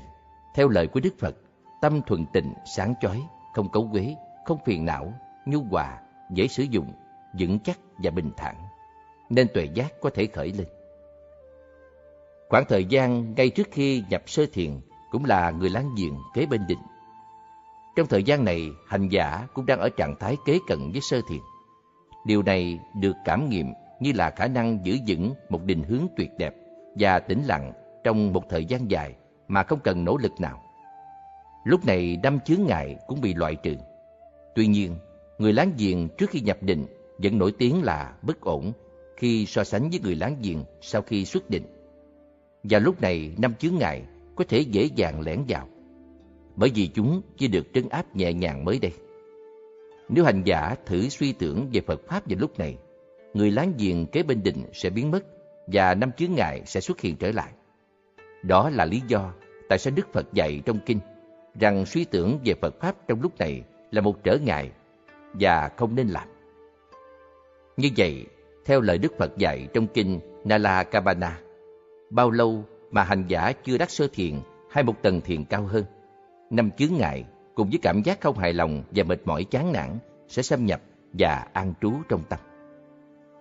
theo 0.54 0.68
lời 0.68 0.86
của 0.86 1.00
Đức 1.00 1.14
Phật, 1.18 1.36
tâm 1.80 2.02
thuần 2.02 2.26
tịnh, 2.26 2.54
sáng 2.76 2.94
chói, 3.00 3.22
không 3.54 3.68
cấu 3.68 3.88
quế, 3.92 4.16
không 4.44 4.58
phiền 4.64 4.84
não, 4.84 5.12
nhu 5.46 5.62
hòa, 5.62 6.00
dễ 6.30 6.48
sử 6.48 6.62
dụng, 6.62 6.92
vững 7.38 7.58
chắc 7.58 7.78
và 7.98 8.10
bình 8.10 8.30
thản, 8.36 8.56
nên 9.30 9.46
tuệ 9.54 9.64
giác 9.64 9.92
có 10.00 10.10
thể 10.14 10.26
khởi 10.26 10.52
lên. 10.52 10.66
Khoảng 12.50 12.64
thời 12.68 12.84
gian 12.84 13.34
ngay 13.34 13.50
trước 13.50 13.68
khi 13.70 14.02
nhập 14.10 14.22
sơ 14.26 14.46
thiền 14.52 14.80
cũng 15.10 15.24
là 15.24 15.50
người 15.50 15.70
láng 15.70 15.94
giềng 15.96 16.14
kế 16.34 16.46
bên 16.46 16.60
định. 16.68 16.78
Trong 17.96 18.06
thời 18.06 18.22
gian 18.22 18.44
này, 18.44 18.68
hành 18.88 19.08
giả 19.08 19.46
cũng 19.54 19.66
đang 19.66 19.78
ở 19.80 19.88
trạng 19.88 20.16
thái 20.20 20.36
kế 20.44 20.58
cận 20.66 20.90
với 20.92 21.00
sơ 21.00 21.20
thiền. 21.28 21.40
Điều 22.26 22.42
này 22.42 22.78
được 23.00 23.16
cảm 23.24 23.48
nghiệm 23.48 23.66
như 24.00 24.12
là 24.14 24.30
khả 24.30 24.46
năng 24.46 24.86
giữ 24.86 24.96
vững 25.06 25.34
một 25.48 25.64
định 25.64 25.82
hướng 25.82 26.06
tuyệt 26.16 26.30
đẹp 26.38 26.54
và 26.98 27.18
tĩnh 27.18 27.42
lặng 27.44 27.72
trong 28.04 28.32
một 28.32 28.42
thời 28.50 28.64
gian 28.64 28.90
dài 28.90 29.14
mà 29.48 29.62
không 29.62 29.80
cần 29.80 30.04
nỗ 30.04 30.16
lực 30.16 30.40
nào. 30.40 30.62
Lúc 31.64 31.86
này 31.86 32.18
năm 32.22 32.40
chướng 32.40 32.66
ngại 32.66 32.96
cũng 33.06 33.20
bị 33.20 33.34
loại 33.34 33.56
trừ. 33.56 33.76
Tuy 34.54 34.66
nhiên, 34.66 34.96
người 35.38 35.52
láng 35.52 35.72
giềng 35.78 36.08
trước 36.18 36.30
khi 36.30 36.40
nhập 36.40 36.58
định 36.60 36.86
vẫn 37.18 37.38
nổi 37.38 37.52
tiếng 37.58 37.82
là 37.82 38.14
bất 38.22 38.40
ổn 38.40 38.72
khi 39.16 39.46
so 39.46 39.64
sánh 39.64 39.90
với 39.90 40.00
người 40.00 40.14
láng 40.14 40.36
giềng 40.42 40.64
sau 40.80 41.02
khi 41.02 41.24
xuất 41.24 41.50
định. 41.50 41.79
Và 42.62 42.78
lúc 42.78 43.00
này 43.00 43.34
năm 43.38 43.54
chướng 43.54 43.78
ngại 43.78 44.02
có 44.34 44.44
thể 44.48 44.60
dễ 44.60 44.88
dàng 44.96 45.20
lẻn 45.20 45.44
vào, 45.48 45.68
bởi 46.56 46.70
vì 46.74 46.86
chúng 46.86 47.22
chỉ 47.36 47.48
được 47.48 47.66
trấn 47.74 47.88
áp 47.88 48.16
nhẹ 48.16 48.32
nhàng 48.32 48.64
mới 48.64 48.78
đây. 48.78 48.92
Nếu 50.08 50.24
hành 50.24 50.42
giả 50.44 50.74
thử 50.86 51.08
suy 51.08 51.32
tưởng 51.32 51.68
về 51.72 51.80
Phật 51.80 52.00
Pháp 52.08 52.28
vào 52.28 52.38
lúc 52.38 52.58
này, 52.58 52.76
người 53.34 53.50
láng 53.50 53.72
giềng 53.78 54.06
kế 54.06 54.22
bên 54.22 54.42
định 54.42 54.64
sẽ 54.72 54.90
biến 54.90 55.10
mất 55.10 55.24
và 55.66 55.94
năm 55.94 56.12
chướng 56.12 56.34
ngại 56.34 56.62
sẽ 56.66 56.80
xuất 56.80 57.00
hiện 57.00 57.16
trở 57.16 57.32
lại. 57.32 57.52
Đó 58.42 58.70
là 58.70 58.84
lý 58.84 59.02
do 59.08 59.32
tại 59.68 59.78
sao 59.78 59.92
Đức 59.96 60.12
Phật 60.12 60.32
dạy 60.32 60.62
trong 60.66 60.78
kinh 60.86 60.98
rằng 61.60 61.86
suy 61.86 62.04
tưởng 62.04 62.38
về 62.44 62.54
Phật 62.54 62.80
Pháp 62.80 63.08
trong 63.08 63.22
lúc 63.22 63.38
này 63.38 63.62
là 63.90 64.00
một 64.00 64.24
trở 64.24 64.36
ngại 64.36 64.70
và 65.32 65.70
không 65.76 65.94
nên 65.94 66.08
làm. 66.08 66.28
Như 67.76 67.88
vậy, 67.96 68.26
theo 68.64 68.80
lời 68.80 68.98
Đức 68.98 69.12
Phật 69.18 69.36
dạy 69.38 69.68
trong 69.74 69.86
kinh 69.86 70.20
Nala 70.44 70.84
Kabana, 70.84 71.40
bao 72.10 72.30
lâu 72.30 72.64
mà 72.90 73.02
hành 73.02 73.24
giả 73.28 73.52
chưa 73.64 73.78
đắc 73.78 73.90
sơ 73.90 74.08
thiền 74.12 74.34
hay 74.70 74.84
một 74.84 75.02
tầng 75.02 75.20
thiền 75.20 75.44
cao 75.44 75.66
hơn, 75.66 75.84
năm 76.50 76.70
chướng 76.70 76.94
ngại 76.94 77.24
cùng 77.54 77.68
với 77.70 77.78
cảm 77.82 78.02
giác 78.02 78.20
không 78.20 78.38
hài 78.38 78.52
lòng 78.52 78.82
và 78.90 79.04
mệt 79.04 79.20
mỏi 79.24 79.44
chán 79.44 79.72
nản 79.72 79.98
sẽ 80.28 80.42
xâm 80.42 80.66
nhập 80.66 80.80
và 81.12 81.46
an 81.52 81.74
trú 81.80 81.92
trong 82.08 82.22
tâm. 82.28 82.38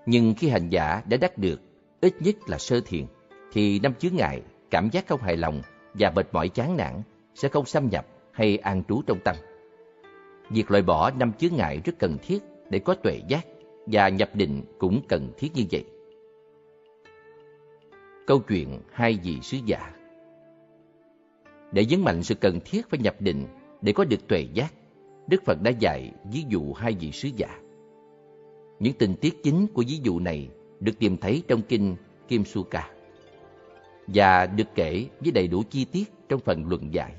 Nhưng 0.05 0.33
khi 0.37 0.49
hành 0.49 0.69
giả 0.69 1.01
đã 1.09 1.17
đắc 1.17 1.37
được 1.37 1.61
ít 2.01 2.13
nhất 2.19 2.35
là 2.47 2.57
sơ 2.57 2.81
thiền, 2.85 3.05
thì 3.51 3.79
năm 3.79 3.93
chướng 3.93 4.15
ngại, 4.15 4.41
cảm 4.71 4.89
giác 4.89 5.07
không 5.07 5.21
hài 5.21 5.37
lòng 5.37 5.61
và 5.93 6.11
mệt 6.15 6.27
mỏi 6.31 6.49
chán 6.49 6.77
nản 6.77 7.01
sẽ 7.35 7.49
không 7.49 7.65
xâm 7.65 7.89
nhập 7.89 8.05
hay 8.31 8.57
an 8.57 8.83
trú 8.87 9.01
trong 9.07 9.19
tâm. 9.23 9.35
Việc 10.49 10.71
loại 10.71 10.83
bỏ 10.83 11.11
năm 11.11 11.33
chướng 11.33 11.55
ngại 11.55 11.81
rất 11.85 11.93
cần 11.99 12.17
thiết 12.21 12.39
để 12.69 12.79
có 12.79 12.95
tuệ 12.95 13.21
giác 13.27 13.45
và 13.85 14.09
nhập 14.09 14.29
định 14.33 14.63
cũng 14.79 15.01
cần 15.07 15.31
thiết 15.37 15.55
như 15.55 15.63
vậy. 15.71 15.85
Câu 18.29 18.39
chuyện 18.39 18.79
hai 18.91 19.19
vị 19.23 19.39
sứ 19.41 19.57
giả 19.65 19.93
Để 21.71 21.85
nhấn 21.85 22.01
mạnh 22.01 22.23
sự 22.23 22.35
cần 22.35 22.59
thiết 22.65 22.89
phải 22.89 22.99
nhập 22.99 23.15
định 23.21 23.45
để 23.81 23.93
có 23.93 24.05
được 24.05 24.27
tuệ 24.27 24.47
giác, 24.53 24.73
Đức 25.27 25.43
Phật 25.45 25.61
đã 25.61 25.71
dạy 25.71 26.11
ví 26.31 26.43
dụ 26.49 26.73
hai 26.73 26.93
vị 26.99 27.11
sứ 27.11 27.29
giả. 27.35 27.59
Những 28.79 28.93
tình 28.93 29.15
tiết 29.21 29.43
chính 29.43 29.67
của 29.67 29.83
ví 29.87 29.99
dụ 30.03 30.19
này 30.19 30.49
được 30.79 30.91
tìm 30.99 31.17
thấy 31.17 31.43
trong 31.47 31.61
kinh 31.61 31.95
Kim 32.27 32.45
Suka 32.45 32.89
và 34.07 34.45
được 34.45 34.67
kể 34.75 35.05
với 35.19 35.31
đầy 35.31 35.47
đủ 35.47 35.63
chi 35.69 35.85
tiết 35.85 36.13
trong 36.29 36.39
phần 36.39 36.69
luận 36.69 36.93
giải. 36.93 37.13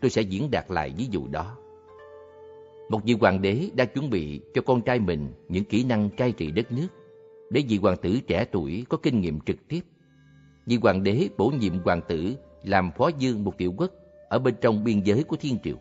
Tôi 0.00 0.10
sẽ 0.10 0.22
diễn 0.22 0.50
đạt 0.50 0.64
lại 0.68 0.94
ví 0.96 1.06
dụ 1.10 1.26
đó. 1.28 1.56
Một 2.90 3.00
vị 3.04 3.14
hoàng 3.20 3.42
đế 3.42 3.68
đã 3.74 3.84
chuẩn 3.84 4.10
bị 4.10 4.40
cho 4.54 4.62
con 4.62 4.82
trai 4.82 4.98
mình 4.98 5.32
những 5.48 5.64
kỹ 5.64 5.84
năng 5.84 6.10
cai 6.10 6.32
trị 6.32 6.50
đất 6.50 6.72
nước 6.72 6.88
để 7.50 7.62
vị 7.68 7.78
hoàng 7.78 7.96
tử 8.02 8.18
trẻ 8.26 8.44
tuổi 8.52 8.84
có 8.88 8.96
kinh 8.96 9.20
nghiệm 9.20 9.40
trực 9.40 9.68
tiếp. 9.68 9.80
Vị 10.66 10.78
hoàng 10.82 11.02
đế 11.02 11.28
bổ 11.38 11.48
nhiệm 11.48 11.78
hoàng 11.84 12.00
tử 12.08 12.34
làm 12.62 12.90
phó 12.96 13.10
dương 13.18 13.44
một 13.44 13.58
tiểu 13.58 13.74
quốc 13.76 13.90
ở 14.28 14.38
bên 14.38 14.54
trong 14.60 14.84
biên 14.84 15.00
giới 15.00 15.24
của 15.24 15.36
thiên 15.36 15.58
triều. 15.64 15.76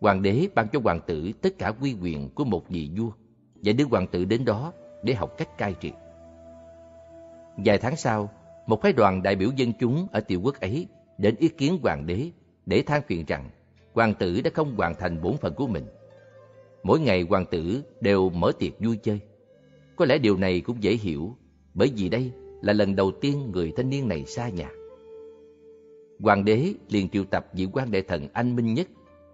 Hoàng 0.00 0.22
đế 0.22 0.48
ban 0.54 0.68
cho 0.68 0.80
hoàng 0.84 1.00
tử 1.06 1.32
tất 1.42 1.58
cả 1.58 1.72
quy 1.80 1.96
quyền 2.02 2.30
của 2.30 2.44
một 2.44 2.68
vị 2.68 2.90
vua 2.96 3.10
và 3.54 3.72
đưa 3.72 3.84
hoàng 3.84 4.06
tử 4.06 4.24
đến 4.24 4.44
đó 4.44 4.72
để 5.02 5.14
học 5.14 5.34
cách 5.38 5.58
cai 5.58 5.74
trị. 5.80 5.92
Vài 7.56 7.78
tháng 7.78 7.96
sau, 7.96 8.30
một 8.66 8.82
phái 8.82 8.92
đoàn 8.92 9.22
đại 9.22 9.36
biểu 9.36 9.50
dân 9.56 9.72
chúng 9.80 10.06
ở 10.12 10.20
tiểu 10.20 10.40
quốc 10.44 10.60
ấy 10.60 10.86
đến 11.18 11.36
ý 11.38 11.48
kiến 11.48 11.78
hoàng 11.82 12.06
đế 12.06 12.30
để 12.66 12.82
than 12.82 13.02
phiền 13.02 13.24
rằng 13.26 13.50
hoàng 13.94 14.14
tử 14.14 14.40
đã 14.44 14.50
không 14.54 14.76
hoàn 14.76 14.94
thành 14.94 15.22
bổn 15.22 15.36
phận 15.36 15.54
của 15.54 15.66
mình. 15.66 15.84
Mỗi 16.82 17.00
ngày 17.00 17.22
hoàng 17.22 17.46
tử 17.50 17.82
đều 18.00 18.30
mở 18.30 18.52
tiệc 18.58 18.72
vui 18.80 18.96
chơi. 18.96 19.20
Có 19.96 20.04
lẽ 20.04 20.18
điều 20.18 20.36
này 20.36 20.60
cũng 20.60 20.82
dễ 20.82 20.92
hiểu, 20.92 21.36
bởi 21.74 21.92
vì 21.96 22.08
đây 22.08 22.32
là 22.62 22.72
lần 22.72 22.96
đầu 22.96 23.10
tiên 23.10 23.50
người 23.52 23.72
thanh 23.76 23.90
niên 23.90 24.08
này 24.08 24.24
xa 24.24 24.48
nhà. 24.48 24.70
Hoàng 26.20 26.44
đế 26.44 26.74
liền 26.88 27.08
triệu 27.08 27.24
tập 27.24 27.46
vị 27.52 27.68
quan 27.72 27.90
đại 27.90 28.02
thần 28.02 28.28
anh 28.32 28.56
minh 28.56 28.74
nhất 28.74 28.88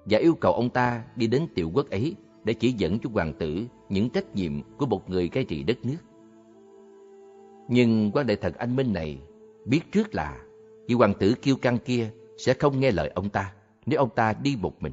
và 0.04 0.18
yêu 0.18 0.34
cầu 0.34 0.52
ông 0.52 0.70
ta 0.70 1.04
đi 1.16 1.26
đến 1.26 1.46
tiểu 1.54 1.70
quốc 1.74 1.90
ấy 1.90 2.16
để 2.44 2.54
chỉ 2.54 2.72
dẫn 2.72 2.98
cho 2.98 3.10
hoàng 3.12 3.32
tử 3.38 3.64
những 3.88 4.10
trách 4.10 4.34
nhiệm 4.34 4.52
của 4.78 4.86
một 4.86 5.10
người 5.10 5.28
cai 5.28 5.44
trị 5.44 5.62
đất 5.62 5.78
nước. 5.82 5.96
Nhưng 7.68 8.10
quan 8.14 8.26
đại 8.26 8.36
thần 8.36 8.52
anh 8.52 8.76
minh 8.76 8.92
này 8.92 9.18
biết 9.64 9.80
trước 9.92 10.14
là 10.14 10.40
vị 10.88 10.94
hoàng 10.94 11.14
tử 11.20 11.34
kiêu 11.42 11.56
căng 11.56 11.78
kia 11.78 12.10
sẽ 12.38 12.54
không 12.54 12.80
nghe 12.80 12.90
lời 12.90 13.10
ông 13.14 13.28
ta 13.28 13.54
nếu 13.86 13.98
ông 13.98 14.10
ta 14.14 14.34
đi 14.42 14.56
một 14.60 14.82
mình. 14.82 14.92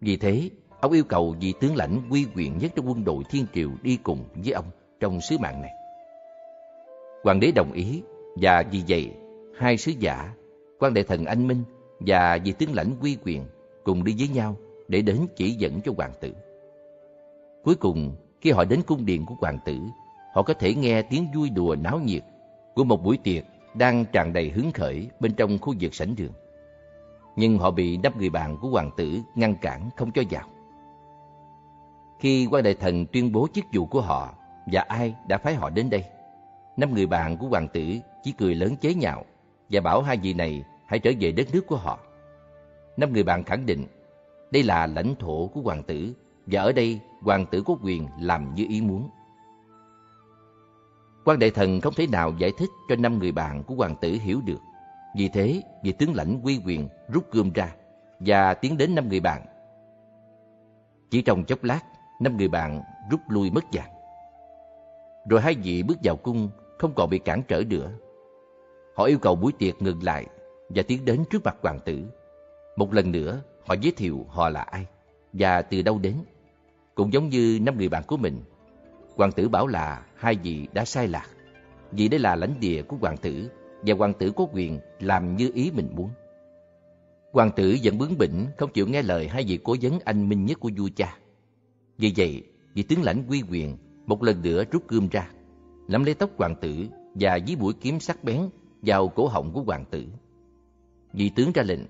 Vì 0.00 0.16
thế, 0.16 0.50
ông 0.80 0.92
yêu 0.92 1.04
cầu 1.04 1.36
vị 1.40 1.54
tướng 1.60 1.76
lãnh 1.76 2.00
quy 2.10 2.26
quyền 2.36 2.58
nhất 2.58 2.72
trong 2.76 2.88
quân 2.88 3.04
đội 3.04 3.24
thiên 3.30 3.46
triều 3.54 3.70
đi 3.82 3.98
cùng 4.02 4.24
với 4.34 4.52
ông 4.52 4.66
trong 5.00 5.20
sứ 5.20 5.38
mạng 5.38 5.60
này. 5.62 5.70
Hoàng 7.24 7.40
đế 7.40 7.52
đồng 7.52 7.72
ý 7.72 8.02
và 8.36 8.64
vì 8.70 8.82
vậy 8.88 9.12
hai 9.58 9.76
sứ 9.76 9.92
giả, 9.98 10.34
quan 10.78 10.94
đại 10.94 11.04
thần 11.04 11.24
anh 11.24 11.46
minh 11.46 11.62
và 12.00 12.38
vị 12.44 12.52
tướng 12.52 12.74
lãnh 12.74 12.96
quy 13.00 13.16
quyền 13.24 13.44
cùng 13.84 14.04
đi 14.04 14.14
với 14.18 14.28
nhau 14.28 14.56
để 14.88 15.02
đến 15.02 15.16
chỉ 15.36 15.50
dẫn 15.50 15.80
cho 15.80 15.92
hoàng 15.96 16.12
tử. 16.20 16.34
Cuối 17.64 17.74
cùng, 17.74 18.16
khi 18.40 18.50
họ 18.50 18.64
đến 18.64 18.80
cung 18.86 19.06
điện 19.06 19.26
của 19.26 19.34
hoàng 19.40 19.58
tử, 19.64 19.78
họ 20.34 20.42
có 20.42 20.54
thể 20.54 20.74
nghe 20.74 21.02
tiếng 21.02 21.26
vui 21.34 21.50
đùa 21.50 21.76
náo 21.80 21.98
nhiệt 21.98 22.22
của 22.74 22.84
một 22.84 23.04
buổi 23.04 23.18
tiệc 23.24 23.44
đang 23.74 24.04
tràn 24.12 24.32
đầy 24.32 24.50
hứng 24.50 24.72
khởi 24.72 25.08
bên 25.20 25.34
trong 25.34 25.58
khu 25.58 25.74
vực 25.80 25.94
sảnh 25.94 26.14
đường. 26.16 26.32
Nhưng 27.36 27.58
họ 27.58 27.70
bị 27.70 27.96
năm 27.96 28.12
người 28.18 28.30
bạn 28.30 28.58
của 28.60 28.68
hoàng 28.68 28.90
tử 28.96 29.18
ngăn 29.34 29.54
cản 29.54 29.90
không 29.96 30.10
cho 30.12 30.22
vào. 30.30 30.48
Khi 32.18 32.48
quan 32.50 32.64
đại 32.64 32.74
thần 32.74 33.06
tuyên 33.06 33.32
bố 33.32 33.46
chức 33.52 33.64
vụ 33.72 33.86
của 33.86 34.00
họ 34.00 34.34
và 34.72 34.80
ai 34.80 35.14
đã 35.28 35.38
phái 35.38 35.54
họ 35.54 35.70
đến 35.70 35.90
đây, 35.90 36.04
năm 36.76 36.94
người 36.94 37.06
bạn 37.06 37.36
của 37.36 37.46
hoàng 37.46 37.68
tử 37.68 37.84
chỉ 38.22 38.32
cười 38.32 38.54
lớn 38.54 38.76
chế 38.80 38.94
nhạo 38.94 39.24
và 39.70 39.80
bảo 39.80 40.02
hai 40.02 40.16
vị 40.16 40.34
này 40.34 40.64
hãy 40.86 40.98
trở 40.98 41.10
về 41.20 41.32
đất 41.32 41.46
nước 41.52 41.66
của 41.66 41.76
họ. 41.76 41.98
Năm 42.96 43.12
người 43.12 43.22
bạn 43.22 43.44
khẳng 43.44 43.66
định 43.66 43.86
đây 44.50 44.62
là 44.62 44.86
lãnh 44.86 45.14
thổ 45.18 45.46
của 45.46 45.60
hoàng 45.60 45.82
tử 45.82 46.12
và 46.46 46.62
ở 46.62 46.72
đây 46.72 47.00
hoàng 47.20 47.46
tử 47.46 47.62
có 47.66 47.76
quyền 47.82 48.08
làm 48.20 48.54
như 48.54 48.66
ý 48.68 48.80
muốn. 48.80 49.08
Quan 51.24 51.38
đại 51.38 51.50
thần 51.50 51.80
không 51.80 51.94
thể 51.94 52.06
nào 52.06 52.32
giải 52.38 52.52
thích 52.58 52.70
cho 52.88 52.96
năm 52.96 53.18
người 53.18 53.32
bạn 53.32 53.62
của 53.64 53.74
hoàng 53.74 53.96
tử 54.00 54.18
hiểu 54.22 54.40
được. 54.44 54.60
Vì 55.16 55.28
thế, 55.28 55.62
vị 55.82 55.92
tướng 55.92 56.14
lãnh 56.14 56.40
quy 56.42 56.60
quyền 56.66 56.88
rút 57.08 57.32
gươm 57.32 57.52
ra 57.52 57.74
và 58.20 58.54
tiến 58.54 58.76
đến 58.76 58.94
năm 58.94 59.08
người 59.08 59.20
bạn. 59.20 59.42
Chỉ 61.10 61.22
trong 61.22 61.44
chốc 61.44 61.64
lát, 61.64 61.80
năm 62.20 62.36
người 62.36 62.48
bạn 62.48 62.82
rút 63.10 63.20
lui 63.28 63.50
mất 63.50 63.64
dạng. 63.72 63.90
Rồi 65.28 65.40
hai 65.40 65.54
vị 65.54 65.82
bước 65.82 65.98
vào 66.02 66.16
cung 66.16 66.50
không 66.78 66.94
còn 66.94 67.10
bị 67.10 67.18
cản 67.18 67.42
trở 67.48 67.62
nữa. 67.70 67.92
Họ 68.96 69.04
yêu 69.04 69.18
cầu 69.18 69.36
buổi 69.36 69.52
tiệc 69.58 69.82
ngừng 69.82 70.02
lại 70.02 70.26
và 70.68 70.82
tiến 70.82 71.04
đến 71.04 71.24
trước 71.30 71.44
mặt 71.44 71.56
hoàng 71.62 71.78
tử. 71.84 72.02
Một 72.76 72.92
lần 72.92 73.12
nữa, 73.12 73.40
họ 73.66 73.74
giới 73.80 73.92
thiệu 73.92 74.26
họ 74.28 74.48
là 74.48 74.60
ai 74.62 74.86
và 75.32 75.62
từ 75.62 75.82
đâu 75.82 75.98
đến. 75.98 76.14
Cũng 76.94 77.12
giống 77.12 77.28
như 77.28 77.58
năm 77.62 77.78
người 77.78 77.88
bạn 77.88 78.02
của 78.06 78.16
mình, 78.16 78.42
hoàng 79.16 79.32
tử 79.32 79.48
bảo 79.48 79.66
là 79.66 80.06
hai 80.16 80.34
vị 80.42 80.68
đã 80.72 80.84
sai 80.84 81.08
lạc. 81.08 81.26
Vì 81.90 82.08
đây 82.08 82.20
là 82.20 82.36
lãnh 82.36 82.60
địa 82.60 82.82
của 82.82 82.96
hoàng 82.96 83.16
tử 83.16 83.50
và 83.82 83.94
hoàng 83.94 84.14
tử 84.14 84.32
có 84.36 84.46
quyền 84.52 84.80
làm 85.00 85.36
như 85.36 85.50
ý 85.54 85.70
mình 85.74 85.88
muốn. 85.96 86.10
Hoàng 87.32 87.50
tử 87.56 87.76
vẫn 87.82 87.98
bướng 87.98 88.18
bỉnh, 88.18 88.46
không 88.58 88.72
chịu 88.72 88.86
nghe 88.86 89.02
lời 89.02 89.28
hai 89.28 89.44
vị 89.48 89.58
cố 89.64 89.76
vấn 89.82 89.98
anh 90.04 90.28
minh 90.28 90.44
nhất 90.44 90.60
của 90.60 90.70
vua 90.78 90.88
cha. 90.96 91.18
Vì 91.98 92.12
vậy, 92.16 92.42
vị 92.74 92.82
tướng 92.82 93.02
lãnh 93.02 93.24
quy 93.28 93.42
quyền 93.50 93.76
một 94.06 94.22
lần 94.22 94.42
nữa 94.42 94.64
rút 94.70 94.88
gươm 94.88 95.08
ra, 95.08 95.30
nắm 95.88 96.04
lấy 96.04 96.14
tóc 96.14 96.30
hoàng 96.36 96.54
tử 96.60 96.86
và 97.14 97.38
dí 97.46 97.56
mũi 97.56 97.72
kiếm 97.80 98.00
sắc 98.00 98.24
bén 98.24 98.40
vào 98.82 99.08
cổ 99.08 99.26
họng 99.26 99.52
của 99.52 99.62
hoàng 99.62 99.84
tử. 99.90 100.04
Vị 101.12 101.30
tướng 101.36 101.52
ra 101.54 101.62
lệnh, 101.62 101.80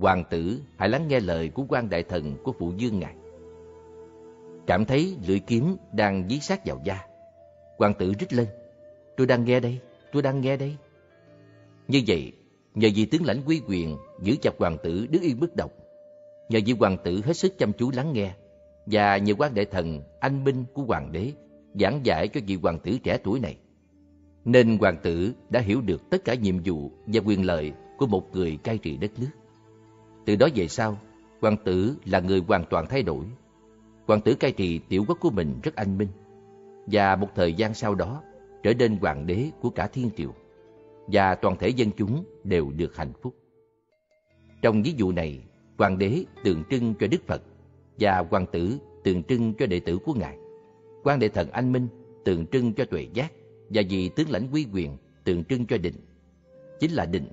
hoàng 0.00 0.24
tử 0.30 0.60
hãy 0.76 0.88
lắng 0.88 1.08
nghe 1.08 1.20
lời 1.20 1.48
của 1.48 1.64
quan 1.68 1.90
đại 1.90 2.02
thần 2.02 2.36
của 2.44 2.52
phụ 2.58 2.72
dương 2.76 2.98
ngài. 2.98 3.14
Cảm 4.66 4.84
thấy 4.84 5.16
lưỡi 5.26 5.38
kiếm 5.38 5.76
đang 5.92 6.28
dí 6.28 6.38
sát 6.38 6.66
vào 6.66 6.80
da. 6.84 7.06
Hoàng 7.78 7.94
tử 7.98 8.12
rít 8.18 8.32
lên, 8.32 8.46
tôi 9.16 9.26
đang 9.26 9.44
nghe 9.44 9.60
đây, 9.60 9.78
tôi 10.12 10.22
đang 10.22 10.40
nghe 10.40 10.56
đây. 10.56 10.76
Như 11.88 12.02
vậy, 12.06 12.32
nhờ 12.74 12.88
vị 12.94 13.04
tướng 13.04 13.24
lãnh 13.24 13.42
quy 13.46 13.60
quyền 13.68 13.96
giữ 14.22 14.36
chặt 14.42 14.54
hoàng 14.58 14.76
tử 14.82 15.06
đứng 15.10 15.22
yên 15.22 15.40
bất 15.40 15.56
động, 15.56 15.70
nhờ 16.48 16.60
vị 16.66 16.72
hoàng 16.72 16.96
tử 17.04 17.20
hết 17.24 17.36
sức 17.36 17.58
chăm 17.58 17.72
chú 17.72 17.90
lắng 17.90 18.12
nghe 18.12 18.34
và 18.86 19.16
nhờ 19.16 19.34
quan 19.38 19.54
đại 19.54 19.64
thần 19.64 20.02
anh 20.20 20.44
minh 20.44 20.64
của 20.74 20.82
hoàng 20.82 21.12
đế 21.12 21.32
giảng 21.74 22.00
giải 22.04 22.28
cho 22.28 22.40
vị 22.46 22.58
hoàng 22.62 22.78
tử 22.78 22.98
trẻ 23.04 23.18
tuổi 23.24 23.40
này 23.40 23.56
nên 24.44 24.78
hoàng 24.78 24.96
tử 25.02 25.32
đã 25.50 25.60
hiểu 25.60 25.80
được 25.80 26.10
tất 26.10 26.24
cả 26.24 26.34
nhiệm 26.34 26.54
vụ 26.64 26.90
và 27.06 27.20
quyền 27.24 27.46
lợi 27.46 27.72
của 27.98 28.06
một 28.06 28.32
người 28.32 28.56
cai 28.56 28.78
trị 28.78 28.96
đất 28.96 29.10
nước. 29.18 29.30
Từ 30.24 30.36
đó 30.36 30.48
về 30.54 30.68
sau, 30.68 30.98
hoàng 31.40 31.56
tử 31.64 31.96
là 32.04 32.20
người 32.20 32.42
hoàn 32.48 32.64
toàn 32.70 32.86
thay 32.88 33.02
đổi. 33.02 33.24
Hoàng 34.06 34.20
tử 34.20 34.34
cai 34.34 34.52
trị 34.52 34.80
tiểu 34.88 35.04
quốc 35.08 35.18
của 35.20 35.30
mình 35.30 35.60
rất 35.62 35.74
anh 35.74 35.98
minh, 35.98 36.08
và 36.86 37.16
một 37.16 37.28
thời 37.34 37.54
gian 37.54 37.74
sau 37.74 37.94
đó 37.94 38.22
trở 38.62 38.74
nên 38.74 38.96
hoàng 38.96 39.26
đế 39.26 39.50
của 39.60 39.70
cả 39.70 39.86
thiên 39.86 40.10
triều, 40.16 40.34
và 41.06 41.34
toàn 41.34 41.56
thể 41.58 41.68
dân 41.68 41.90
chúng 41.96 42.24
đều 42.44 42.70
được 42.76 42.96
hạnh 42.96 43.12
phúc. 43.22 43.34
Trong 44.62 44.82
ví 44.82 44.94
dụ 44.96 45.12
này, 45.12 45.40
hoàng 45.78 45.98
đế 45.98 46.24
tượng 46.44 46.62
trưng 46.70 46.94
cho 47.00 47.06
Đức 47.06 47.26
Phật 47.26 47.42
và 47.98 48.24
hoàng 48.30 48.46
tử 48.52 48.78
tượng 49.04 49.22
trưng 49.22 49.54
cho 49.54 49.66
đệ 49.66 49.80
tử 49.80 49.98
của 50.04 50.14
ngài. 50.14 50.38
Quan 51.04 51.18
đệ 51.18 51.28
thần 51.28 51.50
anh 51.50 51.72
minh 51.72 51.88
tượng 52.24 52.46
trưng 52.46 52.72
cho 52.74 52.84
tuệ 52.84 53.08
giác 53.12 53.32
và 53.70 53.82
vì 53.88 54.08
tướng 54.08 54.30
lãnh 54.30 54.48
quy 54.52 54.66
quyền 54.72 54.96
tượng 55.24 55.44
trưng 55.44 55.66
cho 55.66 55.78
định. 55.78 55.96
Chính 56.80 56.92
là 56.92 57.06
định, 57.06 57.28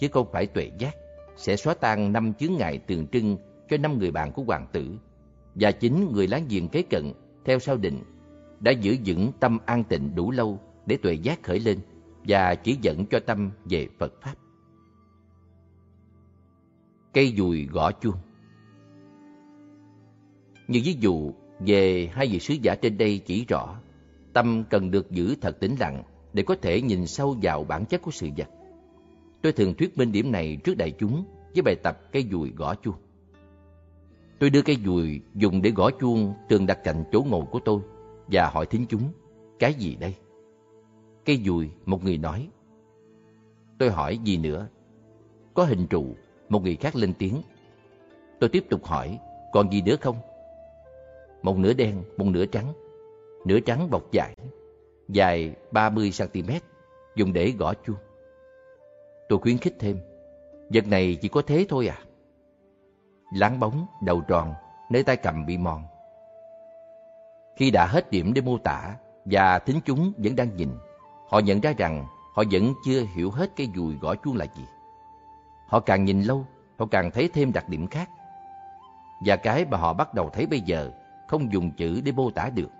chứ 0.00 0.08
không 0.12 0.28
phải 0.32 0.46
tuệ 0.46 0.70
giác, 0.78 0.94
sẽ 1.36 1.56
xóa 1.56 1.74
tan 1.74 2.12
năm 2.12 2.34
chướng 2.34 2.52
ngại 2.58 2.78
tượng 2.78 3.06
trưng 3.06 3.36
cho 3.70 3.76
năm 3.76 3.98
người 3.98 4.10
bạn 4.10 4.32
của 4.32 4.42
hoàng 4.42 4.66
tử. 4.72 4.90
Và 5.54 5.72
chính 5.72 6.12
người 6.12 6.26
láng 6.26 6.46
giềng 6.48 6.68
kế 6.68 6.82
cận, 6.82 7.12
theo 7.44 7.58
sau 7.58 7.76
định, 7.76 8.02
đã 8.60 8.70
giữ 8.70 8.96
vững 9.06 9.32
tâm 9.40 9.58
an 9.66 9.84
tịnh 9.84 10.14
đủ 10.14 10.30
lâu 10.30 10.60
để 10.86 10.96
tuệ 10.96 11.14
giác 11.14 11.42
khởi 11.42 11.60
lên 11.60 11.78
và 12.28 12.54
chỉ 12.54 12.78
dẫn 12.82 13.06
cho 13.10 13.20
tâm 13.20 13.50
về 13.64 13.88
Phật 13.98 14.12
Pháp. 14.22 14.34
Cây 17.12 17.34
dùi 17.36 17.66
gõ 17.66 17.92
chuông 17.92 18.16
Như 20.68 20.80
ví 20.84 20.96
dụ 21.00 21.32
về 21.60 22.10
hai 22.12 22.28
vị 22.28 22.38
sứ 22.38 22.54
giả 22.54 22.74
trên 22.74 22.98
đây 22.98 23.18
chỉ 23.18 23.44
rõ 23.44 23.78
Tâm 24.32 24.64
cần 24.70 24.90
được 24.90 25.10
giữ 25.10 25.34
thật 25.40 25.60
tĩnh 25.60 25.76
lặng 25.80 26.02
để 26.32 26.42
có 26.42 26.56
thể 26.62 26.80
nhìn 26.80 27.06
sâu 27.06 27.36
vào 27.42 27.64
bản 27.64 27.84
chất 27.86 28.02
của 28.02 28.10
sự 28.10 28.28
vật. 28.36 28.48
Tôi 29.42 29.52
thường 29.52 29.74
thuyết 29.74 29.98
minh 29.98 30.12
điểm 30.12 30.32
này 30.32 30.58
trước 30.64 30.76
đại 30.76 30.92
chúng 30.98 31.24
với 31.54 31.62
bài 31.62 31.76
tập 31.82 32.00
cây 32.12 32.24
dùi 32.30 32.50
gõ 32.50 32.74
chuông. 32.74 32.94
Tôi 34.38 34.50
đưa 34.50 34.62
cây 34.62 34.76
dùi 34.84 35.20
dùng 35.34 35.62
để 35.62 35.70
gõ 35.70 35.90
chuông 35.90 36.34
thường 36.48 36.66
đặt 36.66 36.78
cạnh 36.84 37.04
chỗ 37.12 37.24
ngồi 37.30 37.44
của 37.50 37.60
tôi 37.64 37.80
và 38.26 38.50
hỏi 38.50 38.66
thính 38.66 38.86
chúng, 38.88 39.02
cái 39.58 39.74
gì 39.74 39.96
đây? 39.96 40.14
Cây 41.24 41.42
dùi, 41.44 41.70
một 41.86 42.04
người 42.04 42.18
nói. 42.18 42.48
Tôi 43.78 43.90
hỏi 43.90 44.18
gì 44.24 44.36
nữa? 44.36 44.68
Có 45.54 45.64
hình 45.64 45.86
trụ, 45.86 46.14
một 46.48 46.62
người 46.62 46.76
khác 46.76 46.96
lên 46.96 47.12
tiếng. 47.18 47.42
Tôi 48.40 48.50
tiếp 48.50 48.64
tục 48.70 48.84
hỏi, 48.84 49.18
còn 49.52 49.72
gì 49.72 49.82
nữa 49.82 49.96
không? 50.00 50.16
Một 51.48 51.58
nửa 51.58 51.72
đen, 51.72 52.02
một 52.16 52.24
nửa 52.24 52.46
trắng 52.46 52.72
nửa 53.44 53.60
trắng 53.60 53.90
bọc 53.90 54.12
dài, 54.12 54.34
dài 55.08 55.54
30cm, 55.72 56.60
dùng 57.16 57.32
để 57.32 57.52
gõ 57.58 57.74
chuông. 57.86 57.96
Tôi 59.28 59.38
khuyến 59.38 59.58
khích 59.58 59.76
thêm, 59.78 59.98
vật 60.74 60.86
này 60.86 61.18
chỉ 61.20 61.28
có 61.28 61.42
thế 61.46 61.66
thôi 61.68 61.88
à? 61.88 61.98
Láng 63.34 63.60
bóng, 63.60 63.86
đầu 64.02 64.20
tròn, 64.20 64.54
nơi 64.90 65.02
tay 65.02 65.16
cầm 65.16 65.46
bị 65.46 65.58
mòn. 65.58 65.82
Khi 67.56 67.70
đã 67.70 67.86
hết 67.86 68.10
điểm 68.10 68.34
để 68.34 68.42
mô 68.42 68.58
tả 68.58 68.94
và 69.24 69.58
thính 69.58 69.80
chúng 69.84 70.12
vẫn 70.16 70.36
đang 70.36 70.56
nhìn, 70.56 70.70
họ 71.28 71.38
nhận 71.38 71.60
ra 71.60 71.72
rằng 71.78 72.06
họ 72.34 72.42
vẫn 72.50 72.74
chưa 72.84 73.02
hiểu 73.16 73.30
hết 73.30 73.50
cái 73.56 73.68
dùi 73.76 73.94
gõ 74.00 74.14
chuông 74.14 74.36
là 74.36 74.46
gì. 74.56 74.64
Họ 75.66 75.80
càng 75.80 76.04
nhìn 76.04 76.22
lâu, 76.22 76.46
họ 76.78 76.86
càng 76.90 77.10
thấy 77.10 77.28
thêm 77.34 77.52
đặc 77.52 77.68
điểm 77.68 77.86
khác. 77.86 78.10
Và 79.26 79.36
cái 79.36 79.64
mà 79.70 79.78
họ 79.78 79.92
bắt 79.92 80.14
đầu 80.14 80.30
thấy 80.30 80.46
bây 80.46 80.60
giờ 80.60 80.92
không 81.28 81.52
dùng 81.52 81.70
chữ 81.70 82.00
để 82.04 82.12
mô 82.12 82.30
tả 82.30 82.50
được. 82.54 82.70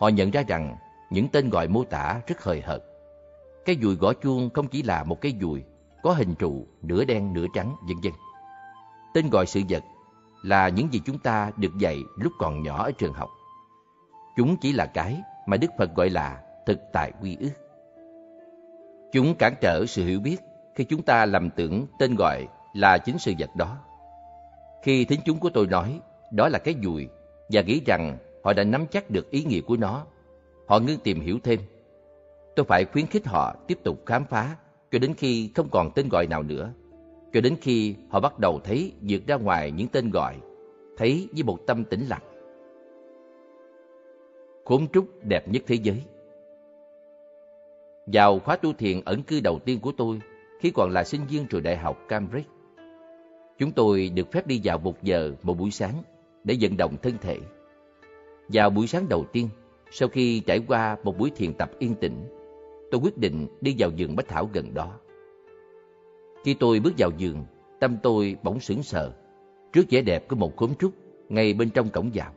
Họ 0.00 0.08
nhận 0.08 0.30
ra 0.30 0.42
rằng 0.48 0.76
những 1.10 1.28
tên 1.28 1.50
gọi 1.50 1.68
mô 1.68 1.84
tả 1.84 2.20
rất 2.26 2.42
hời 2.42 2.60
hợt. 2.60 2.82
Cái 3.64 3.76
dùi 3.82 3.94
gõ 3.94 4.12
chuông 4.12 4.50
không 4.54 4.68
chỉ 4.68 4.82
là 4.82 5.04
một 5.04 5.20
cái 5.20 5.34
dùi, 5.40 5.64
có 6.02 6.12
hình 6.12 6.34
trụ, 6.34 6.66
nửa 6.82 7.04
đen, 7.04 7.32
nửa 7.32 7.46
trắng, 7.54 7.76
vân 7.88 7.96
vân. 8.02 8.12
Tên 9.14 9.30
gọi 9.30 9.46
sự 9.46 9.60
vật 9.68 9.82
là 10.42 10.68
những 10.68 10.92
gì 10.92 11.00
chúng 11.04 11.18
ta 11.18 11.50
được 11.56 11.78
dạy 11.78 11.98
lúc 12.16 12.32
còn 12.38 12.62
nhỏ 12.62 12.84
ở 12.84 12.92
trường 12.98 13.12
học. 13.12 13.30
Chúng 14.36 14.56
chỉ 14.56 14.72
là 14.72 14.86
cái 14.86 15.22
mà 15.46 15.56
Đức 15.56 15.70
Phật 15.78 15.94
gọi 15.94 16.10
là 16.10 16.42
thực 16.66 16.78
tại 16.92 17.12
quy 17.22 17.36
ước. 17.40 17.50
Chúng 19.12 19.34
cản 19.34 19.54
trở 19.60 19.86
sự 19.86 20.04
hiểu 20.04 20.20
biết 20.20 20.36
khi 20.74 20.84
chúng 20.84 21.02
ta 21.02 21.26
lầm 21.26 21.50
tưởng 21.50 21.86
tên 21.98 22.14
gọi 22.14 22.48
là 22.74 22.98
chính 22.98 23.18
sự 23.18 23.32
vật 23.38 23.56
đó. 23.56 23.78
Khi 24.82 25.04
thính 25.04 25.20
chúng 25.24 25.40
của 25.40 25.50
tôi 25.54 25.66
nói 25.66 26.00
đó 26.30 26.48
là 26.48 26.58
cái 26.58 26.74
dùi 26.82 27.08
và 27.48 27.62
nghĩ 27.62 27.80
rằng 27.86 28.18
họ 28.44 28.52
đã 28.52 28.64
nắm 28.64 28.86
chắc 28.90 29.10
được 29.10 29.30
ý 29.30 29.44
nghĩa 29.44 29.60
của 29.60 29.76
nó. 29.76 30.06
Họ 30.66 30.78
ngưng 30.78 30.98
tìm 30.98 31.20
hiểu 31.20 31.38
thêm. 31.44 31.60
Tôi 32.56 32.66
phải 32.68 32.84
khuyến 32.84 33.06
khích 33.06 33.26
họ 33.26 33.54
tiếp 33.66 33.78
tục 33.84 34.02
khám 34.06 34.24
phá 34.24 34.56
cho 34.90 34.98
đến 34.98 35.14
khi 35.14 35.50
không 35.54 35.68
còn 35.70 35.90
tên 35.94 36.08
gọi 36.08 36.26
nào 36.26 36.42
nữa. 36.42 36.72
Cho 37.32 37.40
đến 37.40 37.56
khi 37.60 37.94
họ 38.08 38.20
bắt 38.20 38.38
đầu 38.38 38.60
thấy 38.64 38.92
vượt 39.08 39.26
ra 39.26 39.36
ngoài 39.36 39.70
những 39.70 39.88
tên 39.88 40.10
gọi, 40.10 40.36
thấy 40.96 41.28
với 41.32 41.42
một 41.42 41.58
tâm 41.66 41.84
tĩnh 41.84 42.06
lặng. 42.08 42.22
Khốn 44.64 44.88
trúc 44.88 45.24
đẹp 45.24 45.48
nhất 45.48 45.62
thế 45.66 45.74
giới 45.74 46.02
Vào 48.06 48.38
khóa 48.38 48.56
tu 48.56 48.72
thiền 48.72 49.00
ẩn 49.04 49.22
cư 49.22 49.40
đầu 49.40 49.58
tiên 49.64 49.80
của 49.80 49.92
tôi 49.96 50.20
khi 50.60 50.70
còn 50.70 50.90
là 50.90 51.04
sinh 51.04 51.26
viên 51.26 51.46
trường 51.46 51.62
đại 51.62 51.76
học 51.76 51.98
Cambridge. 52.08 52.48
Chúng 53.58 53.72
tôi 53.72 54.08
được 54.08 54.32
phép 54.32 54.46
đi 54.46 54.60
vào 54.64 54.78
một 54.78 55.02
giờ 55.02 55.32
một 55.42 55.54
buổi 55.58 55.70
sáng 55.70 56.02
để 56.46 56.56
vận 56.60 56.76
động 56.76 56.96
thân 57.02 57.18
thể. 57.20 57.38
Vào 58.48 58.70
buổi 58.70 58.86
sáng 58.86 59.08
đầu 59.08 59.24
tiên, 59.32 59.48
sau 59.90 60.08
khi 60.08 60.40
trải 60.40 60.60
qua 60.68 60.96
một 61.02 61.18
buổi 61.18 61.30
thiền 61.36 61.54
tập 61.54 61.70
yên 61.78 61.94
tĩnh, 61.94 62.24
tôi 62.90 63.00
quyết 63.04 63.18
định 63.18 63.46
đi 63.60 63.74
vào 63.78 63.90
vườn 63.98 64.16
bách 64.16 64.28
thảo 64.28 64.50
gần 64.52 64.74
đó. 64.74 64.98
Khi 66.44 66.54
tôi 66.54 66.80
bước 66.80 66.92
vào 66.98 67.10
vườn, 67.18 67.44
tâm 67.80 67.96
tôi 68.02 68.36
bỗng 68.42 68.60
sững 68.60 68.82
sờ 68.82 69.12
trước 69.72 69.82
vẻ 69.90 70.02
đẹp 70.02 70.28
của 70.28 70.36
một 70.36 70.56
khóm 70.56 70.74
trúc 70.74 70.92
ngay 71.28 71.54
bên 71.54 71.70
trong 71.70 71.90
cổng 71.90 72.10
vào. 72.14 72.32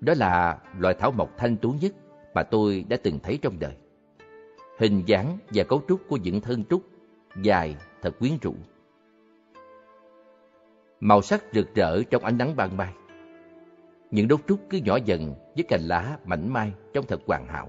Đó 0.00 0.14
là 0.16 0.58
loài 0.78 0.94
thảo 0.98 1.10
mộc 1.10 1.36
thanh 1.36 1.56
tú 1.56 1.74
nhất 1.80 1.92
mà 2.34 2.42
tôi 2.42 2.84
đã 2.88 2.96
từng 3.02 3.18
thấy 3.22 3.38
trong 3.42 3.58
đời. 3.58 3.74
Hình 4.78 5.02
dáng 5.06 5.38
và 5.54 5.64
cấu 5.64 5.82
trúc 5.88 6.00
của 6.08 6.16
những 6.16 6.40
thân 6.40 6.64
trúc 6.64 6.82
dài 7.42 7.76
thật 8.02 8.18
quyến 8.18 8.32
rũ. 8.42 8.54
Màu 11.00 11.22
sắc 11.22 11.44
rực 11.52 11.74
rỡ 11.74 12.02
trong 12.02 12.24
ánh 12.24 12.38
nắng 12.38 12.56
ban 12.56 12.76
mai 12.76 12.92
những 14.10 14.28
đốt 14.28 14.40
trúc 14.48 14.60
cứ 14.70 14.78
nhỏ 14.78 14.98
dần 15.04 15.34
với 15.54 15.64
cành 15.68 15.80
lá 15.80 16.18
mảnh 16.24 16.52
mai 16.52 16.72
trông 16.92 17.06
thật 17.06 17.20
hoàn 17.26 17.46
hảo. 17.46 17.68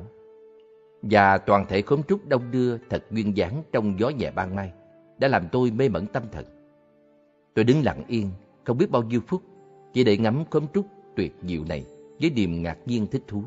Và 1.02 1.38
toàn 1.38 1.66
thể 1.70 1.82
khóm 1.82 2.04
trúc 2.04 2.28
đông 2.28 2.52
đưa 2.52 2.78
thật 2.78 3.04
duyên 3.12 3.38
dáng 3.38 3.64
trong 3.72 4.00
gió 4.00 4.10
nhẹ 4.10 4.32
ban 4.32 4.56
mai 4.56 4.72
đã 5.18 5.28
làm 5.28 5.48
tôi 5.52 5.72
mê 5.72 5.90
mẩn 5.90 6.08
tâm 6.08 6.24
thần. 6.32 6.46
Tôi 7.54 7.66
đứng 7.66 7.84
lặng 7.84 8.04
yên, 8.08 8.30
không 8.64 8.78
biết 8.78 8.92
bao 8.92 9.04
nhiêu 9.04 9.22
phút, 9.28 9.42
chỉ 9.94 10.04
để 10.04 10.18
ngắm 10.18 10.44
khóm 10.50 10.66
trúc 10.74 10.86
tuyệt 11.16 11.36
diệu 11.42 11.64
này 11.70 11.86
với 12.22 12.30
niềm 12.30 12.64
ngạc 12.64 12.78
nhiên 12.86 13.08
thích 13.08 13.24
thú. 13.28 13.44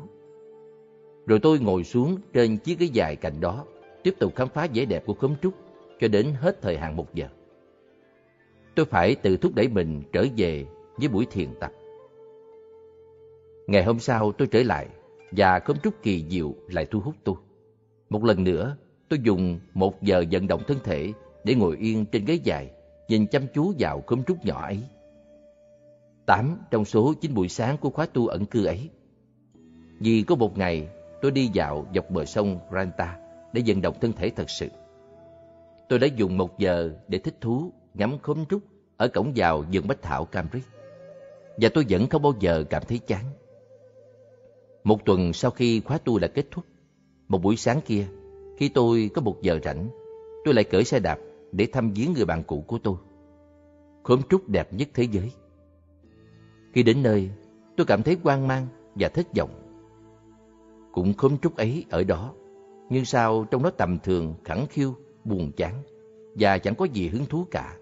Rồi 1.27 1.39
tôi 1.39 1.59
ngồi 1.59 1.83
xuống 1.83 2.17
trên 2.33 2.57
chiếc 2.57 2.79
ghế 2.79 2.85
dài 2.85 3.15
cạnh 3.15 3.41
đó, 3.41 3.65
tiếp 4.03 4.15
tục 4.19 4.35
khám 4.35 4.49
phá 4.49 4.67
vẻ 4.73 4.85
đẹp 4.85 5.03
của 5.05 5.13
khóm 5.13 5.35
trúc 5.41 5.53
cho 5.99 6.07
đến 6.07 6.33
hết 6.39 6.61
thời 6.61 6.77
hạn 6.77 6.95
một 6.95 7.13
giờ. 7.13 7.27
Tôi 8.75 8.85
phải 8.85 9.15
tự 9.15 9.37
thúc 9.37 9.55
đẩy 9.55 9.67
mình 9.67 10.01
trở 10.13 10.25
về 10.37 10.65
với 10.97 11.07
buổi 11.07 11.25
thiền 11.31 11.49
tập. 11.59 11.71
Ngày 13.67 13.83
hôm 13.83 13.99
sau 13.99 14.31
tôi 14.31 14.47
trở 14.47 14.63
lại 14.63 14.87
và 15.31 15.59
khóm 15.59 15.77
trúc 15.83 15.93
kỳ 16.03 16.25
diệu 16.29 16.53
lại 16.67 16.85
thu 16.85 16.99
hút 16.99 17.15
tôi. 17.23 17.35
Một 18.09 18.23
lần 18.23 18.43
nữa, 18.43 18.77
tôi 19.09 19.19
dùng 19.23 19.59
một 19.73 20.03
giờ 20.03 20.23
vận 20.31 20.47
động 20.47 20.61
thân 20.67 20.77
thể 20.83 21.13
để 21.43 21.55
ngồi 21.55 21.77
yên 21.77 22.05
trên 22.05 22.25
ghế 22.25 22.33
dài, 22.33 22.71
nhìn 23.07 23.27
chăm 23.27 23.43
chú 23.53 23.73
vào 23.79 24.03
khóm 24.07 24.23
trúc 24.23 24.45
nhỏ 24.45 24.61
ấy. 24.61 24.79
Tám 26.25 26.57
trong 26.71 26.85
số 26.85 27.13
chín 27.21 27.33
buổi 27.33 27.49
sáng 27.49 27.77
của 27.77 27.89
khóa 27.89 28.05
tu 28.05 28.27
ẩn 28.27 28.45
cư 28.45 28.65
ấy. 28.65 28.89
Vì 29.99 30.23
có 30.27 30.35
một 30.35 30.57
ngày 30.57 30.87
tôi 31.21 31.31
đi 31.31 31.49
dạo 31.53 31.85
dọc 31.95 32.09
bờ 32.09 32.25
sông 32.25 32.59
Ranta 32.71 33.17
để 33.53 33.61
vận 33.65 33.81
động 33.81 33.95
thân 34.01 34.13
thể 34.13 34.29
thật 34.35 34.49
sự. 34.49 34.69
Tôi 35.89 35.99
đã 35.99 36.07
dùng 36.07 36.37
một 36.37 36.59
giờ 36.59 36.91
để 37.07 37.17
thích 37.17 37.35
thú 37.41 37.71
ngắm 37.93 38.17
khóm 38.21 38.45
trúc 38.45 38.61
ở 38.97 39.07
cổng 39.07 39.31
vào 39.35 39.63
vườn 39.73 39.87
bách 39.87 40.01
thảo 40.01 40.25
Cambridge. 40.25 40.69
Và 41.57 41.69
tôi 41.73 41.85
vẫn 41.89 42.07
không 42.09 42.21
bao 42.21 42.33
giờ 42.39 42.63
cảm 42.69 42.83
thấy 42.87 42.99
chán. 43.07 43.23
Một 44.85 45.05
tuần 45.05 45.33
sau 45.33 45.51
khi 45.51 45.79
khóa 45.79 45.97
tu 45.97 46.19
đã 46.19 46.27
kết 46.27 46.45
thúc, 46.51 46.65
một 47.27 47.41
buổi 47.41 47.55
sáng 47.55 47.81
kia, 47.85 48.07
khi 48.57 48.69
tôi 48.69 49.09
có 49.13 49.21
một 49.21 49.41
giờ 49.41 49.59
rảnh, 49.63 49.87
tôi 50.43 50.53
lại 50.53 50.63
cởi 50.63 50.83
xe 50.83 50.99
đạp 50.99 51.19
để 51.51 51.67
thăm 51.73 51.93
viếng 51.93 52.13
người 52.13 52.25
bạn 52.25 52.43
cũ 52.43 52.63
của 52.67 52.77
tôi. 52.83 52.95
Khóm 54.03 54.21
trúc 54.29 54.49
đẹp 54.49 54.73
nhất 54.73 54.87
thế 54.93 55.03
giới. 55.03 55.31
Khi 56.73 56.83
đến 56.83 57.03
nơi, 57.03 57.29
tôi 57.77 57.85
cảm 57.85 58.03
thấy 58.03 58.17
hoang 58.23 58.47
mang 58.47 58.67
và 58.95 59.09
thất 59.09 59.27
vọng. 59.37 59.49
Cũng 60.91 61.13
khóm 61.13 61.37
trúc 61.37 61.55
ấy 61.55 61.85
ở 61.89 62.03
đó, 62.03 62.33
nhưng 62.89 63.05
sao 63.05 63.45
trong 63.51 63.63
nó 63.63 63.69
tầm 63.69 63.99
thường, 63.99 64.35
khẳng 64.43 64.65
khiu, 64.69 64.95
buồn 65.23 65.51
chán 65.57 65.73
và 66.35 66.57
chẳng 66.57 66.75
có 66.75 66.85
gì 66.85 67.07
hứng 67.07 67.25
thú 67.25 67.45
cả. 67.51 67.77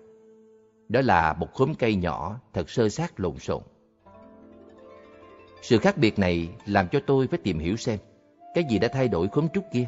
Đó 0.90 1.02
là 1.02 1.34
một 1.34 1.54
khóm 1.54 1.74
cây 1.80 1.96
nhỏ 1.96 2.40
thật 2.54 2.70
sơ 2.70 2.90
sát 2.90 3.20
lộn 3.20 3.38
xộn. 3.38 3.62
Sự 5.64 5.78
khác 5.78 5.98
biệt 5.98 6.20
này 6.20 6.50
làm 6.66 6.88
cho 6.92 7.00
tôi 7.08 7.28
phải 7.28 7.40
tìm 7.44 7.60
hiểu 7.60 7.76
xem 7.76 8.00
cái 8.54 8.64
gì 8.70 8.80
đã 8.80 8.88
thay 8.88 9.08
đổi 9.08 9.28
khóm 9.28 9.48
trúc 9.54 9.64
kia 9.72 9.86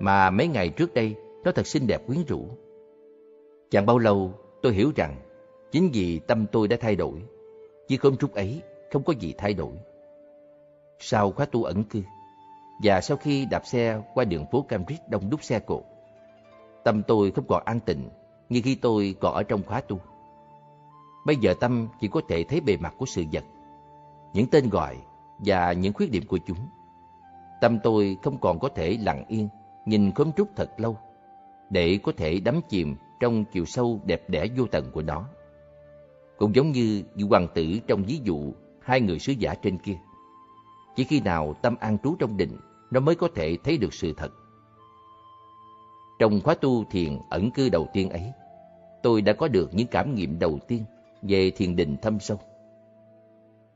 mà 0.00 0.30
mấy 0.30 0.48
ngày 0.48 0.68
trước 0.68 0.94
đây 0.94 1.14
nó 1.44 1.52
thật 1.52 1.66
xinh 1.66 1.86
đẹp 1.86 2.06
quyến 2.06 2.24
rũ. 2.28 2.46
Chẳng 3.70 3.86
bao 3.86 3.98
lâu 3.98 4.32
tôi 4.62 4.72
hiểu 4.72 4.92
rằng 4.96 5.16
chính 5.72 5.90
vì 5.92 6.18
tâm 6.18 6.46
tôi 6.52 6.68
đã 6.68 6.76
thay 6.80 6.96
đổi, 6.96 7.22
chứ 7.88 7.96
khóm 7.96 8.16
trúc 8.16 8.34
ấy 8.34 8.62
không 8.92 9.02
có 9.02 9.12
gì 9.12 9.34
thay 9.38 9.54
đổi. 9.54 9.72
Sau 10.98 11.32
khóa 11.32 11.46
tu 11.46 11.64
ẩn 11.64 11.84
cư 11.84 12.02
và 12.82 13.00
sau 13.00 13.16
khi 13.16 13.46
đạp 13.50 13.66
xe 13.66 14.00
qua 14.14 14.24
đường 14.24 14.46
phố 14.52 14.62
Cambridge 14.62 15.04
đông 15.08 15.30
đúc 15.30 15.44
xe 15.44 15.58
cộ, 15.58 15.82
tâm 16.84 17.02
tôi 17.02 17.30
không 17.30 17.44
còn 17.48 17.62
an 17.64 17.80
tịnh 17.80 18.08
như 18.48 18.60
khi 18.64 18.74
tôi 18.74 19.14
còn 19.20 19.34
ở 19.34 19.42
trong 19.42 19.62
khóa 19.62 19.80
tu. 19.80 20.00
Bây 21.26 21.36
giờ 21.36 21.54
tâm 21.60 21.88
chỉ 22.00 22.08
có 22.08 22.20
thể 22.28 22.44
thấy 22.44 22.60
bề 22.60 22.76
mặt 22.76 22.94
của 22.98 23.06
sự 23.06 23.24
vật, 23.32 23.44
những 24.32 24.46
tên 24.46 24.68
gọi 24.68 24.96
và 25.38 25.72
những 25.72 25.92
khuyết 25.92 26.10
điểm 26.10 26.22
của 26.26 26.38
chúng. 26.46 26.58
Tâm 27.60 27.78
tôi 27.82 28.16
không 28.22 28.38
còn 28.40 28.58
có 28.58 28.68
thể 28.68 28.96
lặng 29.00 29.24
yên 29.28 29.48
nhìn 29.86 30.12
khóm 30.12 30.32
trúc 30.32 30.48
thật 30.56 30.70
lâu 30.76 30.96
để 31.70 31.98
có 32.02 32.12
thể 32.16 32.40
đắm 32.40 32.60
chìm 32.68 32.96
trong 33.20 33.44
chiều 33.44 33.64
sâu 33.64 34.00
đẹp 34.04 34.30
đẽ 34.30 34.46
vô 34.56 34.66
tận 34.66 34.90
của 34.92 35.02
nó. 35.02 35.28
Cũng 36.38 36.54
giống 36.54 36.72
như 36.72 37.02
vị 37.14 37.24
hoàng 37.30 37.48
tử 37.54 37.78
trong 37.86 38.02
ví 38.02 38.20
dụ 38.24 38.52
hai 38.80 39.00
người 39.00 39.18
sứ 39.18 39.32
giả 39.32 39.54
trên 39.54 39.78
kia. 39.78 39.98
Chỉ 40.96 41.04
khi 41.04 41.20
nào 41.20 41.54
tâm 41.62 41.76
an 41.80 41.98
trú 41.98 42.16
trong 42.18 42.36
định, 42.36 42.56
nó 42.90 43.00
mới 43.00 43.14
có 43.14 43.28
thể 43.34 43.56
thấy 43.64 43.78
được 43.78 43.94
sự 43.94 44.12
thật. 44.16 44.32
Trong 46.18 46.40
khóa 46.40 46.54
tu 46.54 46.84
thiền 46.90 47.18
ẩn 47.30 47.50
cư 47.50 47.68
đầu 47.68 47.88
tiên 47.92 48.10
ấy, 48.10 48.32
tôi 49.02 49.22
đã 49.22 49.32
có 49.32 49.48
được 49.48 49.74
những 49.74 49.86
cảm 49.86 50.14
nghiệm 50.14 50.38
đầu 50.38 50.58
tiên 50.68 50.84
về 51.22 51.50
thiền 51.50 51.76
định 51.76 51.96
thâm 52.02 52.20
sâu. 52.20 52.38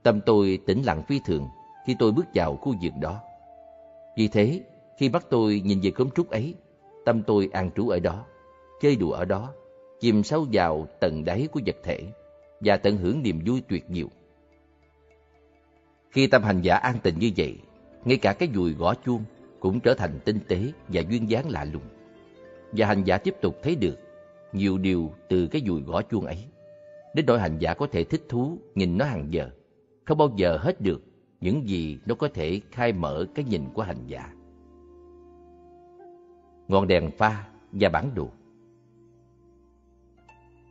Tâm 0.07 0.21
tôi 0.21 0.59
tĩnh 0.66 0.83
lặng 0.83 1.03
phi 1.09 1.21
thường 1.25 1.49
khi 1.87 1.97
tôi 1.99 2.12
bước 2.12 2.27
vào 2.35 2.57
khu 2.57 2.75
vực 2.83 2.92
đó. 3.01 3.21
Vì 4.16 4.29
thế, 4.29 4.61
khi 4.99 5.09
bắt 5.09 5.27
tôi 5.31 5.61
nhìn 5.64 5.81
về 5.83 5.90
cấm 5.90 6.11
trúc 6.11 6.31
ấy, 6.31 6.55
tâm 7.05 7.23
tôi 7.23 7.49
an 7.53 7.71
trú 7.77 7.88
ở 7.88 8.01
đó, 8.01 8.25
chơi 8.81 8.97
đùa 8.97 9.12
ở 9.12 9.25
đó, 9.25 9.53
chìm 10.01 10.23
sâu 10.23 10.47
vào 10.53 10.87
tầng 11.01 11.25
đáy 11.25 11.49
của 11.53 11.61
vật 11.66 11.77
thể 11.83 12.01
và 12.61 12.77
tận 12.77 12.97
hưởng 12.97 13.23
niềm 13.23 13.40
vui 13.47 13.62
tuyệt 13.69 13.85
diệu. 13.88 14.07
Khi 16.11 16.27
tâm 16.27 16.42
hành 16.42 16.62
giả 16.62 16.77
an 16.77 16.99
tịnh 17.03 17.19
như 17.19 17.31
vậy, 17.37 17.57
ngay 18.05 18.16
cả 18.16 18.33
cái 18.33 18.49
dùi 18.55 18.73
gõ 18.73 18.95
chuông 18.95 19.25
cũng 19.61 19.81
trở 19.81 19.95
thành 19.95 20.21
tinh 20.25 20.38
tế 20.49 20.59
và 20.88 21.03
duyên 21.11 21.31
dáng 21.31 21.51
lạ 21.51 21.64
lùng. 21.64 21.87
Và 22.73 22.87
hành 22.87 23.05
giả 23.05 23.19
tiếp 23.19 23.35
tục 23.40 23.57
thấy 23.62 23.77
được 23.77 23.97
nhiều 24.53 24.79
điều 24.79 25.12
từ 25.29 25.47
cái 25.47 25.62
dùi 25.66 25.81
gõ 25.81 26.03
chuông 26.03 26.27
ấy. 26.27 26.45
Đến 27.14 27.27
nỗi 27.27 27.40
hành 27.40 27.59
giả 27.59 27.75
có 27.75 27.87
thể 27.92 28.05
thích 28.05 28.23
thú 28.29 28.59
nhìn 28.75 28.99
nó 28.99 29.05
hàng 29.05 29.33
giờ, 29.33 29.51
không 30.07 30.19
bao 30.19 30.31
giờ 30.37 30.57
hết 30.57 30.81
được 30.81 31.03
những 31.40 31.69
gì 31.69 31.99
nó 32.07 32.14
có 32.14 32.29
thể 32.35 32.61
khai 32.71 32.92
mở 32.92 33.27
cái 33.35 33.45
nhìn 33.45 33.64
của 33.75 33.83
hành 33.83 34.07
giả. 34.07 34.33
Ngọn 36.69 36.87
đèn 36.87 37.11
pha 37.11 37.49
và 37.73 37.88
bản 37.88 38.11
đồ 38.14 38.29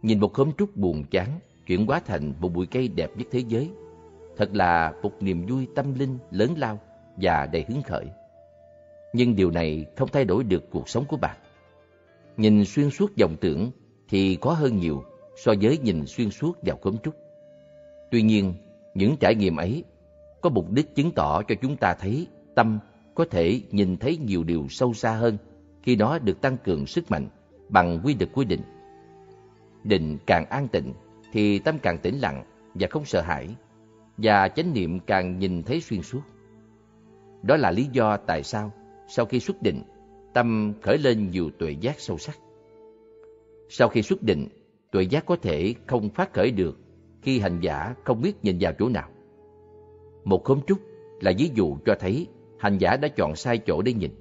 Nhìn 0.02 0.20
một 0.20 0.34
khóm 0.34 0.52
trúc 0.58 0.78
buồn 0.78 1.04
chán 1.12 1.40
chuyển 1.68 1.86
hóa 1.86 2.00
thành 2.00 2.34
một 2.40 2.50
bụi 2.54 2.66
cây 2.66 2.88
đẹp 2.88 3.18
nhất 3.18 3.28
thế 3.32 3.44
giới. 3.48 3.70
Thật 4.38 4.50
là 4.54 4.94
một 5.04 5.12
niềm 5.20 5.46
vui 5.46 5.68
tâm 5.76 5.94
linh 5.94 6.18
lớn 6.32 6.54
lao 6.58 6.80
và 7.18 7.46
đầy 7.46 7.66
hứng 7.68 7.82
khởi. 7.82 8.06
Nhưng 9.14 9.36
điều 9.36 9.52
này 9.52 9.86
không 9.96 10.10
thay 10.12 10.26
đổi 10.26 10.44
được 10.44 10.72
cuộc 10.72 10.90
sống 10.90 11.06
của 11.06 11.18
bạn. 11.18 11.38
Nhìn 12.38 12.66
xuyên 12.66 12.90
suốt 12.90 13.16
dòng 13.16 13.36
tưởng 13.42 13.72
thì 14.10 14.36
có 14.36 14.54
hơn 14.54 14.78
nhiều 14.78 15.04
so 15.36 15.54
với 15.62 15.78
nhìn 15.78 16.06
xuyên 16.06 16.30
suốt 16.30 16.58
vào 16.62 16.78
khóm 16.82 16.98
trúc. 16.98 17.16
Tuy 18.12 18.22
nhiên, 18.22 18.54
những 18.96 19.18
trải 19.18 19.36
nghiệm 19.36 19.56
ấy 19.56 19.84
có 20.42 20.50
mục 20.50 20.72
đích 20.72 20.96
chứng 20.96 21.12
tỏ 21.12 21.44
cho 21.44 21.56
chúng 21.62 21.78
ta 21.78 21.94
thấy 21.94 22.28
tâm 22.56 22.80
có 23.16 23.26
thể 23.26 23.62
nhìn 23.72 23.98
thấy 23.98 24.18
nhiều 24.18 24.44
điều 24.44 24.68
sâu 24.70 24.94
xa 24.94 25.12
hơn 25.12 25.38
khi 25.84 25.96
nó 25.96 26.20
được 26.20 26.42
tăng 26.42 26.58
cường 26.58 26.86
sức 26.86 27.12
mạnh 27.12 27.28
bằng 27.70 28.00
quy 28.04 28.16
lực 28.20 28.30
của 28.34 28.44
định. 28.44 28.62
Định 29.84 30.18
càng 30.26 30.46
an 30.46 30.68
tịnh 30.68 30.94
thì 31.32 31.60
tâm 31.60 31.80
càng 31.80 31.98
tĩnh 31.98 32.20
lặng 32.20 32.44
và 32.74 32.88
không 32.92 33.06
sợ 33.06 33.22
hãi, 33.22 33.56
và 34.18 34.48
chánh 34.48 34.74
niệm 34.74 35.00
càng 35.00 35.40
nhìn 35.40 35.64
thấy 35.64 35.82
xuyên 35.82 36.02
suốt. 36.02 36.22
Đó 37.44 37.58
là 37.58 37.72
lý 37.72 37.88
do 37.92 38.18
tại 38.18 38.44
sao 38.44 38.72
sau 39.08 39.26
khi 39.26 39.40
xuất 39.40 39.62
định, 39.62 39.84
tâm 40.34 40.74
khởi 40.82 40.98
lên 40.98 41.32
nhiều 41.32 41.50
tuệ 41.60 41.72
giác 41.72 42.00
sâu 42.00 42.18
sắc. 42.18 42.38
Sau 43.70 43.90
khi 43.90 44.02
xuất 44.02 44.24
định, 44.24 44.48
tuệ 44.92 45.04
giác 45.04 45.26
có 45.26 45.36
thể 45.36 45.76
không 45.88 46.10
phát 46.10 46.34
khởi 46.34 46.52
được 46.52 46.80
khi 47.26 47.40
hành 47.40 47.60
giả 47.60 47.96
không 48.04 48.22
biết 48.22 48.44
nhìn 48.44 48.58
vào 48.60 48.74
chỗ 48.80 48.90
nào. 48.90 49.10
Một 50.24 50.44
khóm 50.44 50.60
trúc 50.68 50.80
là 51.22 51.32
ví 51.38 51.52
dụ 51.54 51.78
cho 51.86 51.96
thấy 52.00 52.28
hành 52.58 52.78
giả 52.78 52.98
đã 52.98 53.08
chọn 53.08 53.36
sai 53.36 53.58
chỗ 53.58 53.82
để 53.82 53.94
nhìn. 53.94 54.12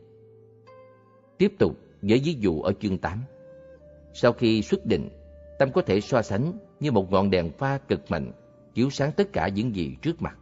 Tiếp 1.39 1.53
tục 1.59 1.77
với 2.03 2.21
ví 2.25 2.37
dụ 2.41 2.61
ở 2.61 2.73
chương 2.81 2.99
8. 2.99 3.23
Sau 4.15 4.33
khi 4.33 4.63
xuất 4.63 4.87
định, 4.87 5.09
tâm 5.59 5.73
có 5.73 5.83
thể 5.83 6.01
so 6.01 6.23
sánh 6.23 6.53
như 6.81 6.93
một 6.93 7.13
ngọn 7.13 7.31
đèn 7.31 7.51
pha 7.51 7.79
cực 7.79 8.11
mạnh 8.11 8.33
chiếu 8.75 8.91
sáng 8.91 9.13
tất 9.13 9.33
cả 9.33 9.49
những 9.49 9.75
gì 9.75 9.97
trước 10.03 10.23
mặt. 10.23 10.39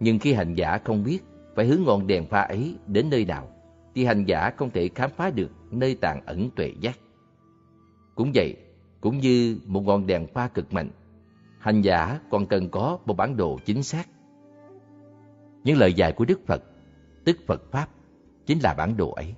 Nhưng 0.00 0.18
khi 0.18 0.32
hành 0.32 0.54
giả 0.54 0.78
không 0.84 1.04
biết 1.04 1.18
phải 1.54 1.66
hướng 1.66 1.82
ngọn 1.82 2.06
đèn 2.06 2.26
pha 2.26 2.40
ấy 2.40 2.76
đến 2.86 3.10
nơi 3.10 3.24
nào, 3.24 3.48
thì 3.94 4.04
hành 4.04 4.24
giả 4.24 4.50
không 4.56 4.70
thể 4.70 4.88
khám 4.94 5.10
phá 5.16 5.30
được 5.30 5.50
nơi 5.70 5.94
tàng 5.94 6.26
ẩn 6.26 6.50
tuệ 6.50 6.72
giác. 6.80 6.98
Cũng 8.14 8.30
vậy, 8.34 8.56
cũng 9.00 9.18
như 9.18 9.58
một 9.66 9.80
ngọn 9.80 10.06
đèn 10.06 10.26
pha 10.26 10.48
cực 10.48 10.72
mạnh, 10.72 10.90
hành 11.64 11.82
giả 11.82 12.20
còn 12.30 12.46
cần 12.46 12.68
có 12.68 12.98
một 13.06 13.16
bản 13.16 13.36
đồ 13.36 13.58
chính 13.64 13.82
xác. 13.82 14.08
Những 15.64 15.78
lời 15.78 15.92
dạy 15.92 16.12
của 16.12 16.24
Đức 16.24 16.46
Phật, 16.46 16.62
tức 17.24 17.36
Phật 17.46 17.62
Pháp, 17.72 17.88
chính 18.46 18.58
là 18.58 18.74
bản 18.74 18.96
đồ 18.96 19.10
ấy. 19.10 19.34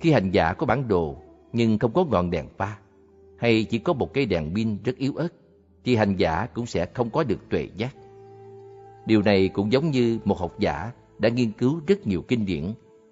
Khi 0.00 0.12
hành 0.12 0.30
giả 0.30 0.52
có 0.52 0.66
bản 0.66 0.88
đồ 0.88 1.16
nhưng 1.52 1.78
không 1.78 1.92
có 1.92 2.04
ngọn 2.04 2.30
đèn 2.30 2.46
pha, 2.56 2.78
hay 3.38 3.64
chỉ 3.64 3.78
có 3.78 3.92
một 3.92 4.14
cây 4.14 4.26
đèn 4.26 4.54
pin 4.54 4.82
rất 4.84 4.96
yếu 4.96 5.12
ớt, 5.16 5.28
thì 5.84 5.96
hành 5.96 6.16
giả 6.16 6.46
cũng 6.54 6.66
sẽ 6.66 6.86
không 6.94 7.10
có 7.10 7.24
được 7.24 7.48
tuệ 7.50 7.68
giác. 7.76 7.96
Điều 9.06 9.22
này 9.22 9.48
cũng 9.48 9.72
giống 9.72 9.90
như 9.90 10.18
một 10.24 10.38
học 10.38 10.54
giả 10.58 10.92
đã 11.18 11.28
nghiên 11.28 11.52
cứu 11.52 11.80
rất 11.86 12.06
nhiều 12.06 12.22
kinh 12.28 12.46
điển, 12.46 12.64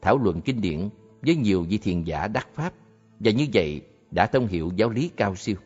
thảo 0.03 0.19
luận 0.19 0.41
kinh 0.41 0.61
điển 0.61 0.89
với 1.23 1.37
nhiều 1.37 1.63
vị 1.69 1.79
thiền 1.79 2.03
giả 2.03 2.29
đắc 2.29 2.49
pháp, 2.55 2.73
và 3.21 3.31
như 3.31 3.47
vậy 3.55 3.81
đã 4.11 4.27
thông 4.27 4.47
hiểu 4.47 4.71
giáo 4.77 4.91
lý 4.91 5.11
cao 5.17 5.35
siêu. 5.35 5.57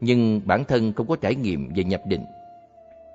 Nhưng 0.00 0.40
bản 0.44 0.64
thân 0.64 0.92
không 0.92 1.06
có 1.06 1.16
trải 1.16 1.34
nghiệm 1.34 1.72
về 1.76 1.84
nhập 1.84 2.02
định. 2.06 2.24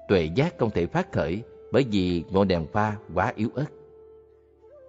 tuệ 0.07 0.29
giác 0.35 0.57
không 0.57 0.71
thể 0.71 0.85
phát 0.85 1.11
khởi 1.11 1.41
bởi 1.71 1.85
vì 1.91 2.23
ngọn 2.29 2.47
đèn 2.47 2.65
pha 2.73 2.95
quá 3.13 3.33
yếu 3.35 3.49
ớt. 3.55 3.65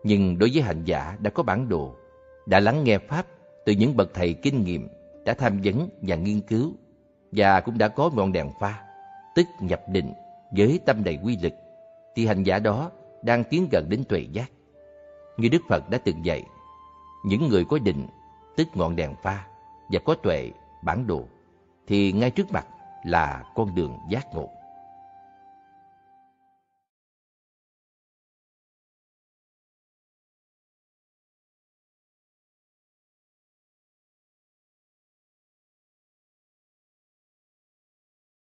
Nhưng 0.04 0.38
đối 0.38 0.50
với 0.52 0.62
hành 0.62 0.84
giả 0.84 1.16
đã 1.20 1.30
có 1.30 1.42
bản 1.42 1.68
đồ, 1.68 1.94
đã 2.46 2.60
lắng 2.60 2.84
nghe 2.84 2.98
Pháp 2.98 3.26
từ 3.64 3.72
những 3.72 3.96
bậc 3.96 4.14
thầy 4.14 4.34
kinh 4.34 4.64
nghiệm, 4.64 4.88
đã 5.24 5.34
tham 5.34 5.60
vấn 5.64 5.88
và 6.02 6.16
nghiên 6.16 6.40
cứu, 6.40 6.72
và 7.32 7.60
cũng 7.60 7.78
đã 7.78 7.88
có 7.88 8.10
ngọn 8.14 8.32
đèn 8.32 8.50
pha, 8.60 8.84
tức 9.34 9.46
nhập 9.60 9.82
định 9.88 10.12
với 10.50 10.80
tâm 10.86 11.04
đầy 11.04 11.18
quy 11.24 11.38
lực, 11.42 11.52
thì 12.14 12.26
hành 12.26 12.42
giả 12.42 12.58
đó 12.58 12.90
đang 13.22 13.44
tiến 13.44 13.68
gần 13.72 13.86
đến 13.88 14.04
tuệ 14.08 14.20
giác. 14.32 14.50
Như 15.36 15.48
Đức 15.48 15.62
Phật 15.68 15.90
đã 15.90 15.98
từng 15.98 16.24
dạy, 16.24 16.44
những 17.24 17.48
người 17.48 17.64
có 17.64 17.78
định, 17.78 18.06
tức 18.56 18.68
ngọn 18.74 18.96
đèn 18.96 19.14
pha, 19.22 19.46
và 19.90 19.98
có 20.04 20.14
tuệ, 20.14 20.50
bản 20.82 21.06
đồ, 21.06 21.24
thì 21.86 22.12
ngay 22.12 22.30
trước 22.30 22.52
mặt 22.52 22.66
là 23.02 23.42
con 23.54 23.74
đường 23.74 23.98
giác 24.08 24.34
ngộ. 24.34 24.50